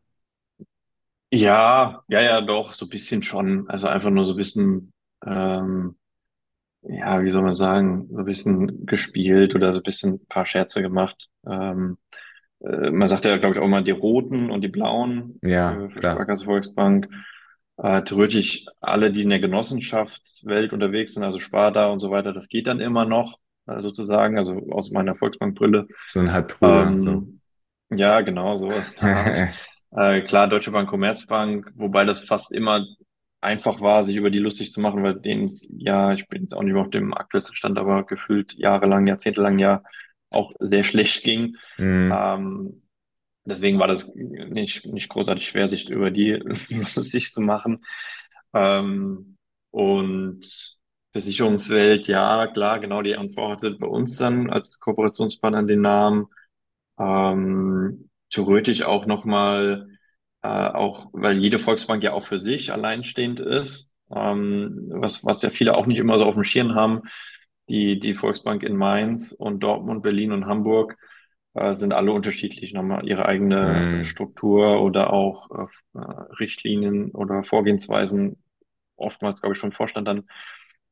Ja, 1.35 2.05
ja, 2.09 2.21
ja, 2.21 2.40
doch, 2.42 2.75
so 2.75 2.85
ein 2.87 2.88
bisschen 2.90 3.23
schon. 3.23 3.68
Also 3.71 3.88
einfach 3.88 4.11
nur 4.11 4.25
so 4.27 4.35
ein 4.35 4.37
bisschen, 4.37 4.92
ähm, 5.25 5.97
ja, 6.83 7.23
wie 7.25 7.31
soll 7.31 7.42
man 7.42 7.55
sagen, 7.57 8.09
so 8.12 8.18
ein 8.21 8.25
bisschen 8.27 8.87
gespielt 8.87 9.55
oder 9.55 9.73
so 9.73 9.81
ein 9.81 9.85
bisschen 9.85 10.14
ein 10.14 10.27
paar 10.29 10.47
Scherze 10.47 10.83
gemacht. 10.83 11.29
Ähm, 11.47 11.99
äh, 12.61 12.90
man 12.90 13.09
sagt 13.09 13.25
ja, 13.27 13.37
glaube 13.38 13.55
ich, 13.57 13.61
auch 13.62 13.68
mal 13.68 13.85
die 13.85 13.92
roten 13.92 14.51
und 14.51 14.62
die 14.62 14.68
blauen 14.68 15.42
Ja, 15.42 15.66
für, 15.66 15.90
für 15.90 16.03
klar. 16.03 16.03
Sparkasse 16.03 16.47
Volksbank. 16.47 17.09
Äh, 17.79 18.05
theoretisch 18.05 18.66
alle, 18.81 19.12
die 19.12 19.23
in 19.23 19.31
der 19.31 19.40
Genossenschaftswelt 19.40 20.73
unterwegs 20.73 21.14
sind, 21.14 21.25
also 21.25 21.38
Sparda 21.40 21.88
und 21.88 22.01
so 22.01 22.11
weiter, 22.11 22.33
das 22.33 22.49
geht 22.49 22.66
dann 22.68 22.81
immer 22.81 23.07
noch, 23.07 23.38
äh, 23.66 23.81
sozusagen, 23.83 24.38
also 24.38 24.55
aus 24.73 24.90
meiner 24.92 25.16
Volksbankbrille. 25.16 25.88
So 26.05 26.21
ein 26.21 26.33
Halbbruder, 26.33 26.97
so. 26.97 27.25
Ähm, 27.25 27.40
ja, 27.90 28.21
genau, 28.23 28.57
Art. 29.01 29.53
Äh, 29.94 30.22
klar, 30.22 30.48
Deutsche 30.48 30.70
Bank, 30.70 30.88
Commerzbank, 30.88 31.70
wobei 31.76 32.05
das 32.05 32.20
fast 32.20 32.52
immer 32.52 32.87
einfach 33.40 33.81
war, 33.81 34.05
sich 34.05 34.16
über 34.16 34.31
die 34.31 34.38
lustig 34.38 34.72
zu 34.72 34.81
machen, 34.81 35.02
weil 35.02 35.20
denen, 35.20 35.50
ja, 35.78 36.12
ich 36.12 36.28
bin 36.28 36.42
jetzt 36.42 36.55
auch 36.55 36.62
nicht 36.62 36.72
mehr 36.74 36.83
auf 36.83 36.90
dem 36.90 37.12
aktuellsten 37.14 37.57
Stand, 37.57 37.78
aber 37.78 38.05
gefühlt 38.07 38.55
jahrelang, 38.55 39.07
jahrzehntelang 39.07 39.59
ja 39.59 39.83
auch 40.31 40.52
sehr 40.61 40.85
schlecht 40.85 41.24
ging. 41.24 41.57
Hm, 41.78 42.11
Ähm, 42.11 42.83
deswegen 43.46 43.78
war 43.81 43.88
das 43.88 44.14
nicht, 44.14 44.87
nicht 44.87 45.09
großartig 45.11 45.46
schwer, 45.48 45.68
sich 45.68 45.90
über 45.90 46.11
die 46.11 46.33
lustig 46.96 47.33
zu 47.33 47.40
machen. 47.42 47.85
Ähm, 48.55 49.37
und 49.70 50.78
Versicherungswelt, 51.12 52.07
ja, 52.09 52.46
klar, 52.48 52.81
genau, 52.81 53.02
die 53.02 53.16
hatte 53.16 53.72
bei 53.72 53.87
uns 53.87 54.16
dann 54.16 54.50
als 54.50 54.81
Kooperationspartner 54.81 55.64
den 55.64 55.83
Namen. 55.83 56.28
Ähm, 56.98 58.11
theoretisch 58.33 58.83
auch 58.83 59.07
nochmal, 59.07 59.88
äh, 60.42 60.49
auch 60.49 61.07
weil 61.12 61.38
jede 61.38 61.59
Volksbank 61.59 62.03
ja 62.03 62.12
auch 62.12 62.25
für 62.25 62.38
sich 62.38 62.73
alleinstehend 62.73 63.40
ist, 63.40 63.92
ähm, 64.14 64.88
was, 64.90 65.25
was 65.25 65.42
ja 65.42 65.51
viele 65.51 65.77
auch 65.77 65.87
nicht 65.87 65.99
immer 65.99 66.18
so 66.18 66.27
auf 66.27 66.35
dem 66.35 66.45
Schirm 66.45 66.75
haben. 66.75 67.03
Die, 67.68 68.01
die 68.01 68.14
Volksbank 68.14 68.64
in 68.64 68.77
Mainz 68.77 69.33
und 69.33 69.61
Dortmund, 69.61 70.03
Berlin 70.03 70.33
und 70.33 70.47
Hamburg 70.47 70.97
äh, 71.55 71.75
sind 71.75 71.92
alle 71.92 72.12
unterschiedlich, 72.12 72.75
haben 72.75 73.07
ihre 73.07 73.27
eigene 73.27 73.99
hm, 73.99 74.05
Struktur 74.05 74.83
oder 74.83 75.12
auch 75.12 75.49
äh, 75.95 75.99
Richtlinien 76.40 77.12
oder 77.12 77.45
Vorgehensweisen, 77.45 78.42
oftmals, 78.97 79.40
glaube 79.40 79.55
ich, 79.55 79.61
vom 79.61 79.73
Vorstand 79.73 80.09
dann 80.09 80.25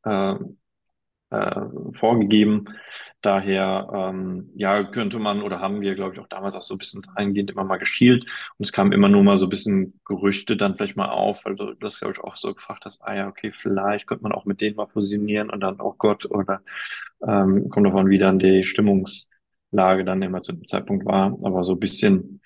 äh, 0.04 0.44
äh, 1.30 1.60
vorgegeben. 1.94 2.66
Daher, 3.22 3.88
ähm, 3.92 4.50
ja, 4.54 4.82
könnte 4.84 5.18
man 5.18 5.42
oder 5.42 5.60
haben 5.60 5.80
wir, 5.80 5.94
glaube 5.94 6.14
ich, 6.14 6.20
auch 6.20 6.28
damals 6.28 6.54
auch 6.54 6.62
so 6.62 6.74
ein 6.74 6.78
bisschen 6.78 7.02
eingehend 7.14 7.50
immer 7.50 7.64
mal 7.64 7.78
geschielt. 7.78 8.24
Und 8.58 8.64
es 8.64 8.72
kamen 8.72 8.92
immer 8.92 9.08
nur 9.08 9.22
mal 9.22 9.38
so 9.38 9.46
ein 9.46 9.50
bisschen 9.50 10.00
Gerüchte 10.04 10.56
dann 10.56 10.76
vielleicht 10.76 10.96
mal 10.96 11.08
auf, 11.08 11.44
weil 11.44 11.56
du 11.56 11.74
das, 11.74 12.00
glaube 12.00 12.14
ich, 12.14 12.20
auch 12.20 12.36
so 12.36 12.54
gefragt 12.54 12.84
hast, 12.84 13.00
ah 13.02 13.14
ja, 13.14 13.28
okay, 13.28 13.52
vielleicht 13.52 14.06
könnte 14.06 14.22
man 14.22 14.32
auch 14.32 14.44
mit 14.44 14.60
denen 14.60 14.76
mal 14.76 14.86
fusionieren 14.88 15.50
und 15.50 15.60
dann, 15.60 15.80
oh 15.80 15.94
Gott, 15.96 16.26
oder 16.30 16.62
ähm, 17.26 17.68
kommt 17.70 17.86
davon, 17.86 18.10
wie 18.10 18.18
dann 18.18 18.38
die 18.38 18.64
Stimmungslage 18.64 20.04
dann 20.04 20.22
immer 20.22 20.42
zu 20.42 20.52
dem 20.52 20.66
Zeitpunkt 20.66 21.06
war. 21.06 21.36
Aber 21.42 21.62
so 21.62 21.74
ein 21.74 21.80
bisschen 21.80 22.40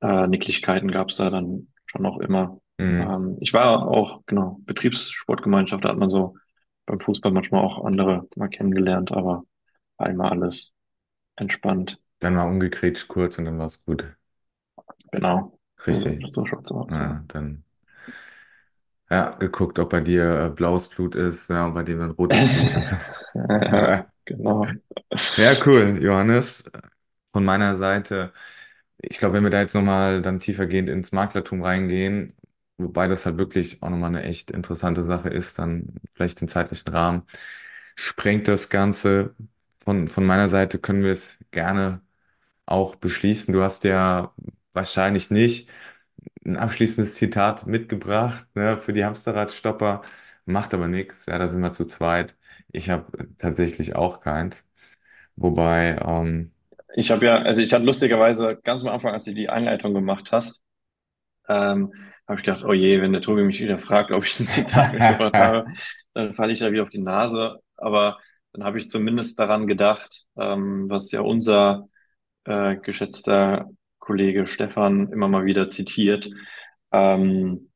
äh, 0.00 0.26
Nicklichkeiten 0.26 0.90
gab 0.90 1.10
es 1.10 1.16
da 1.16 1.30
dann 1.30 1.68
schon 1.86 2.02
noch 2.02 2.18
immer. 2.20 2.60
hm. 2.78 3.00
Ähm, 3.00 3.36
ich 3.40 3.52
war 3.52 3.86
auch, 3.88 4.22
genau, 4.26 4.60
Betriebssportgemeinschaft, 4.64 5.84
da 5.84 5.90
hat 5.90 5.98
man 5.98 6.10
so 6.10 6.36
beim 6.86 7.00
Fußball 7.00 7.32
manchmal 7.32 7.62
auch 7.64 7.84
andere 7.84 8.28
mal 8.36 8.48
kennengelernt, 8.48 9.12
aber 9.12 9.44
war 9.98 10.10
immer 10.10 10.30
alles 10.32 10.74
entspannt. 11.36 12.00
Dann 12.18 12.34
mal 12.34 12.48
umgegrätscht 12.48 13.06
kurz 13.06 13.38
und 13.38 13.44
dann 13.44 13.58
war 13.60 13.66
es 13.66 13.84
gut. 13.84 14.16
Genau. 15.12 15.58
So, 15.86 15.94
Richtig. 15.94 16.24
so 16.32 16.42
aus, 16.44 16.98
ja. 16.98 17.24
Dann 17.28 17.64
ja, 19.10 19.30
geguckt, 19.32 19.78
ob 19.78 19.90
bei 19.90 20.00
dir 20.00 20.46
äh, 20.46 20.50
blaues 20.50 20.88
Blut 20.88 21.14
ist, 21.14 21.50
ja, 21.50 21.66
und 21.66 21.74
bei 21.74 21.82
dem 21.82 21.98
dann 22.00 22.10
rotes 22.12 22.46
Blut. 22.46 22.74
Ja, 23.34 24.06
genau. 24.24 24.66
Ja, 25.36 25.56
cool, 25.66 25.98
Johannes. 26.02 26.70
Von 27.26 27.44
meiner 27.44 27.74
Seite, 27.76 28.32
ich 28.98 29.18
glaube, 29.18 29.34
wenn 29.36 29.44
wir 29.44 29.50
da 29.50 29.60
jetzt 29.60 29.74
nochmal 29.74 30.22
dann 30.22 30.40
tiefergehend 30.40 30.88
ins 30.88 31.12
Maklertum 31.12 31.62
reingehen, 31.62 32.36
wobei 32.78 33.08
das 33.08 33.26
halt 33.26 33.38
wirklich 33.38 33.82
auch 33.82 33.90
nochmal 33.90 34.10
eine 34.10 34.22
echt 34.24 34.50
interessante 34.50 35.02
Sache 35.02 35.28
ist, 35.30 35.58
dann 35.58 35.94
vielleicht 36.14 36.40
den 36.40 36.48
zeitlichen 36.48 36.88
Rahmen, 36.92 37.22
sprengt 37.96 38.48
das 38.48 38.68
Ganze. 38.70 39.34
Von, 39.78 40.08
von 40.08 40.24
meiner 40.24 40.48
Seite 40.48 40.78
können 40.78 41.02
wir 41.04 41.12
es 41.12 41.38
gerne 41.50 42.00
auch 42.66 42.96
beschließen. 42.96 43.54
Du 43.54 43.62
hast 43.62 43.84
ja 43.84 44.34
wahrscheinlich 44.72 45.30
nicht 45.30 45.70
ein 46.44 46.56
abschließendes 46.56 47.14
Zitat 47.14 47.66
mitgebracht, 47.66 48.46
ne, 48.54 48.78
für 48.78 48.92
die 48.92 49.04
Hamsterradstopper, 49.04 50.02
macht 50.46 50.74
aber 50.74 50.88
nichts. 50.88 51.26
Ja, 51.26 51.38
da 51.38 51.48
sind 51.48 51.62
wir 51.62 51.72
zu 51.72 51.86
zweit. 51.86 52.36
Ich 52.72 52.90
habe 52.90 53.28
tatsächlich 53.38 53.96
auch 53.96 54.20
keins. 54.20 54.66
Wobei, 55.36 55.98
ähm, 56.04 56.52
Ich 56.96 57.10
habe 57.10 57.26
ja, 57.26 57.36
also 57.38 57.60
ich 57.60 57.72
hatte 57.72 57.84
lustigerweise 57.84 58.56
ganz 58.62 58.82
am 58.82 58.88
Anfang, 58.88 59.12
als 59.12 59.24
du 59.24 59.34
die 59.34 59.48
Einleitung 59.48 59.94
gemacht 59.94 60.30
hast, 60.32 60.62
ähm, 61.48 61.92
habe 62.26 62.40
ich 62.40 62.44
gedacht, 62.44 62.64
oh 62.64 62.72
je, 62.72 63.00
wenn 63.02 63.12
der 63.12 63.22
Tobi 63.22 63.42
mich 63.42 63.60
wieder 63.60 63.78
fragt, 63.78 64.10
ob 64.10 64.24
ich 64.24 64.38
ein 64.40 64.48
Zitat 64.48 64.92
mitgebracht 64.92 65.34
habe, 65.34 65.66
dann 66.14 66.34
falle 66.34 66.52
ich 66.52 66.58
da 66.58 66.72
wieder 66.72 66.82
auf 66.82 66.90
die 66.90 67.02
Nase. 67.02 67.60
Aber 67.76 68.18
dann 68.52 68.64
habe 68.64 68.78
ich 68.78 68.88
zumindest 68.88 69.38
daran 69.38 69.66
gedacht, 69.66 70.26
ähm, 70.36 70.88
was 70.88 71.10
ja 71.10 71.20
unser 71.20 71.88
äh, 72.44 72.76
geschätzter 72.76 73.68
Kollege 73.98 74.46
Stefan 74.46 75.10
immer 75.12 75.28
mal 75.28 75.44
wieder 75.44 75.68
zitiert, 75.68 76.30
ähm, 76.92 77.70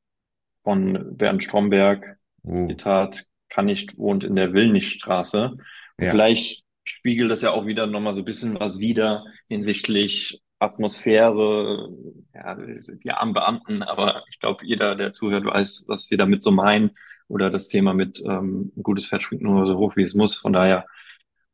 von 0.62 1.16
Bernd 1.16 1.42
Stromberg. 1.42 2.18
uh, 2.44 2.68
Zitat, 2.68 3.24
kann 3.48 3.64
nicht, 3.66 3.96
wohnt 3.96 4.24
in 4.24 4.36
der 4.36 4.52
Willnichstraße. 4.52 5.56
Ja, 5.98 6.10
vielleicht 6.10 6.64
spiegelt 6.84 7.30
das 7.30 7.42
ja 7.42 7.50
auch 7.50 7.66
wieder 7.66 7.86
nochmal 7.86 8.14
so 8.14 8.22
ein 8.22 8.26
bisschen 8.26 8.58
was 8.60 8.78
wider 8.78 9.24
hinsichtlich 9.48 10.40
Atmosphäre, 10.58 11.88
ja, 12.34 12.54
die 12.56 13.10
armen 13.10 13.32
Beamten, 13.32 13.82
aber 13.82 14.24
ich 14.30 14.40
glaube, 14.40 14.64
jeder, 14.64 14.96
der 14.96 15.12
zuhört, 15.12 15.44
weiß, 15.44 15.84
was 15.86 16.10
wir 16.10 16.18
damit 16.18 16.42
so 16.42 16.50
meinen. 16.50 16.90
Oder 17.28 17.50
das 17.50 17.68
Thema 17.68 17.92
mit 17.92 18.22
ähm, 18.26 18.72
gutes 18.82 19.06
Pferd 19.06 19.22
springt 19.22 19.42
nur 19.42 19.66
so 19.66 19.76
hoch, 19.76 19.96
wie 19.96 20.02
es 20.02 20.14
muss. 20.14 20.36
Von 20.36 20.52
daher 20.52 20.86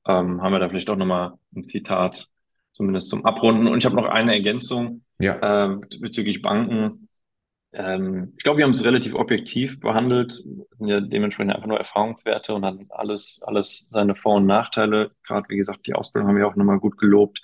ähm, 0.07 0.41
haben 0.41 0.53
wir 0.53 0.61
da 0.61 0.69
vielleicht 0.69 0.89
auch 0.89 0.97
nochmal 0.97 1.33
ein 1.55 1.65
Zitat, 1.65 2.29
zumindest 2.73 3.09
zum 3.09 3.25
Abrunden. 3.25 3.67
Und 3.67 3.79
ich 3.79 3.85
habe 3.85 3.97
noch 3.97 4.07
eine 4.07 4.35
Ergänzung 4.35 5.03
ja, 5.19 5.67
äh, 5.67 5.77
bezüglich 6.01 6.43
Banken. 6.43 7.09
Ähm, 7.73 8.35
ich 8.37 8.45
glaube, 8.45 8.59
wir 8.59 8.65
haben 8.65 8.71
es 8.71 8.85
relativ 8.85 9.15
objektiv 9.15 9.81
behandelt, 9.81 10.45
ja 10.79 11.01
dementsprechend 11.01 11.55
einfach 11.55 11.67
nur 11.67 11.79
Erfahrungswerte 11.79 12.55
und 12.55 12.63
dann 12.63 12.87
alles, 12.91 13.43
alles 13.45 13.89
seine 13.91 14.15
Vor- 14.15 14.37
und 14.37 14.47
Nachteile. 14.47 15.11
Gerade 15.25 15.49
wie 15.49 15.57
gesagt, 15.57 15.87
die 15.87 15.95
Ausbildung 15.95 16.29
haben 16.29 16.39
wir 16.39 16.47
auch 16.47 16.57
nochmal 16.57 16.79
gut 16.79 16.99
gelobt. 16.99 17.41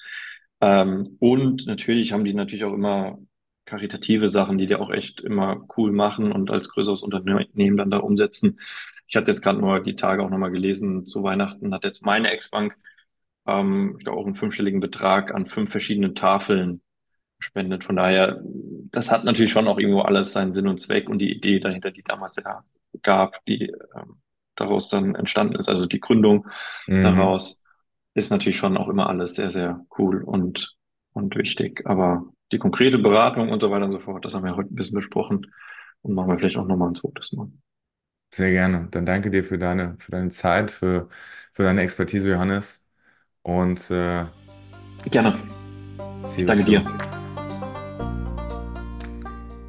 Ähm, 0.61 1.17
und 1.21 1.67
natürlich 1.67 2.13
haben 2.13 2.25
die 2.25 2.35
natürlich 2.35 2.65
auch 2.65 2.73
immer 2.75 3.19
karitative 3.65 4.29
Sachen, 4.31 4.59
die 4.59 4.67
die 4.67 4.75
auch 4.77 4.91
echt 4.91 5.21
immer 5.21 5.67
cool 5.77 5.93
machen 5.93 6.33
und 6.33 6.51
als 6.51 6.69
größeres 6.71 7.03
Unternehmen 7.03 7.77
dann 7.77 7.91
da 7.91 7.99
umsetzen. 7.99 8.61
Ich 9.07 9.17
hatte 9.17 9.31
jetzt 9.31 9.43
gerade 9.43 9.61
nur 9.61 9.81
die 9.81 9.97
Tage 9.97 10.23
auch 10.25 10.31
nochmal 10.31 10.51
gelesen, 10.51 11.07
zu 11.07 11.23
Weihnachten 11.23 11.73
hat 11.75 11.85
jetzt 11.85 12.05
meine 12.05 12.31
Ex-Bank, 12.31 12.77
ähm, 13.47 13.97
ich 13.99 14.05
glaube 14.05 14.19
auch 14.21 14.25
einen 14.25 14.35
fünfstelligen 14.35 14.81
Betrag 14.81 15.35
an 15.35 15.47
fünf 15.47 15.71
verschiedenen 15.71 16.15
Tafeln 16.15 16.83
spendet. 17.39 17.85
Von 17.85 17.97
daher, 17.97 18.41
das 18.45 19.11
hat 19.11 19.25
natürlich 19.25 19.53
schon 19.53 19.69
auch 19.69 19.79
irgendwo 19.79 20.03
alles 20.03 20.33
seinen 20.33 20.53
Sinn 20.53 20.69
und 20.69 20.81
Zweck 20.81 21.09
und 21.09 21.19
die 21.19 21.33
Idee 21.33 21.61
dahinter, 21.61 21.91
die 21.91 22.03
damals 22.03 22.37
ja 22.37 22.65
gab, 23.03 23.45
die 23.47 23.73
ähm, 23.97 24.21
daraus 24.57 24.89
dann 24.89 25.15
entstanden 25.15 25.57
ist, 25.57 25.69
also 25.69 25.87
die 25.87 26.01
Gründung 26.01 26.47
Mhm. 26.89 27.01
daraus, 27.01 27.60
ist 28.15 28.31
natürlich 28.31 28.59
schon 28.59 28.77
auch 28.77 28.89
immer 28.89 29.09
alles 29.09 29.35
sehr, 29.35 29.51
sehr 29.51 29.85
cool 29.99 30.23
und, 30.23 30.77
und 31.13 31.37
wichtig. 31.37 31.87
Aber 31.87 32.25
die 32.53 32.59
konkrete 32.59 32.99
Beratung 32.99 33.51
und 33.51 33.61
so 33.61 33.71
weiter 33.71 33.85
und 33.85 33.93
so 33.93 34.01
fort, 34.01 34.25
das 34.25 34.35
haben 34.35 34.45
wir 34.45 34.57
heute 34.57 34.73
ein 34.73 34.77
bisschen 34.77 34.97
besprochen 34.97 35.47
und 36.03 36.15
machen 36.15 36.29
wir 36.29 36.39
vielleicht 36.39 36.57
auch 36.57 36.67
nochmal 36.67 36.89
ein 36.89 36.95
zweites 36.95 37.33
Mal. 37.33 37.49
Sehr 38.33 38.51
gerne. 38.51 38.89
Dann 38.91 39.07
danke 39.07 39.31
dir 39.31 39.43
für 39.43 39.59
deine, 39.59 39.97
für 39.99 40.13
deine 40.13 40.31
Zeit, 40.31 40.71
für, 40.71 41.09
für 41.53 41.65
deine 41.65 41.83
Expertise, 41.83 42.31
Johannes. 42.31 42.87
Und 43.43 43.91
äh, 43.91 44.27
Gerne. 45.11 45.35
Danke 46.47 46.65
dir. 46.65 46.85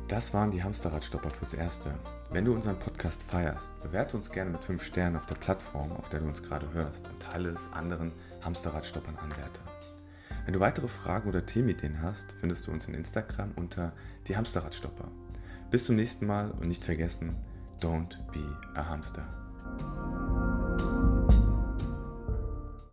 Das 0.07 0.33
waren 0.33 0.51
die 0.51 0.61
Hamsterradstopper 0.61 1.31
fürs 1.31 1.53
Erste. 1.53 1.93
Wenn 2.31 2.45
du 2.45 2.53
unseren 2.53 2.77
Podcast 2.77 3.23
feierst, 3.23 3.81
bewerte 3.81 4.17
uns 4.17 4.29
gerne 4.29 4.51
mit 4.51 4.63
5 4.63 4.83
Sternen 4.83 5.15
auf 5.15 5.25
der 5.25 5.35
Plattform, 5.35 5.91
auf 5.93 6.09
der 6.09 6.19
du 6.19 6.27
uns 6.27 6.43
gerade 6.43 6.71
hörst 6.73 7.07
und 7.07 7.19
teile 7.21 7.49
es 7.49 7.71
anderen 7.73 8.11
Hamsterradstoppern 8.43 9.17
anwärter. 9.17 9.61
Wenn 10.45 10.53
du 10.53 10.59
weitere 10.59 10.87
Fragen 10.87 11.29
oder 11.29 11.45
Themenideen 11.45 12.01
hast, 12.01 12.31
findest 12.39 12.67
du 12.67 12.71
uns 12.71 12.87
in 12.87 12.93
Instagram 12.93 13.51
unter 13.55 13.93
die 14.27 14.35
Hamsterradstopper. 14.35 15.07
Bis 15.69 15.85
zum 15.85 15.95
nächsten 15.95 16.25
Mal 16.25 16.51
und 16.51 16.67
nicht 16.67 16.83
vergessen, 16.83 17.35
don't 17.79 18.17
be 18.33 18.57
a 18.75 18.87
hamster. 18.89 19.25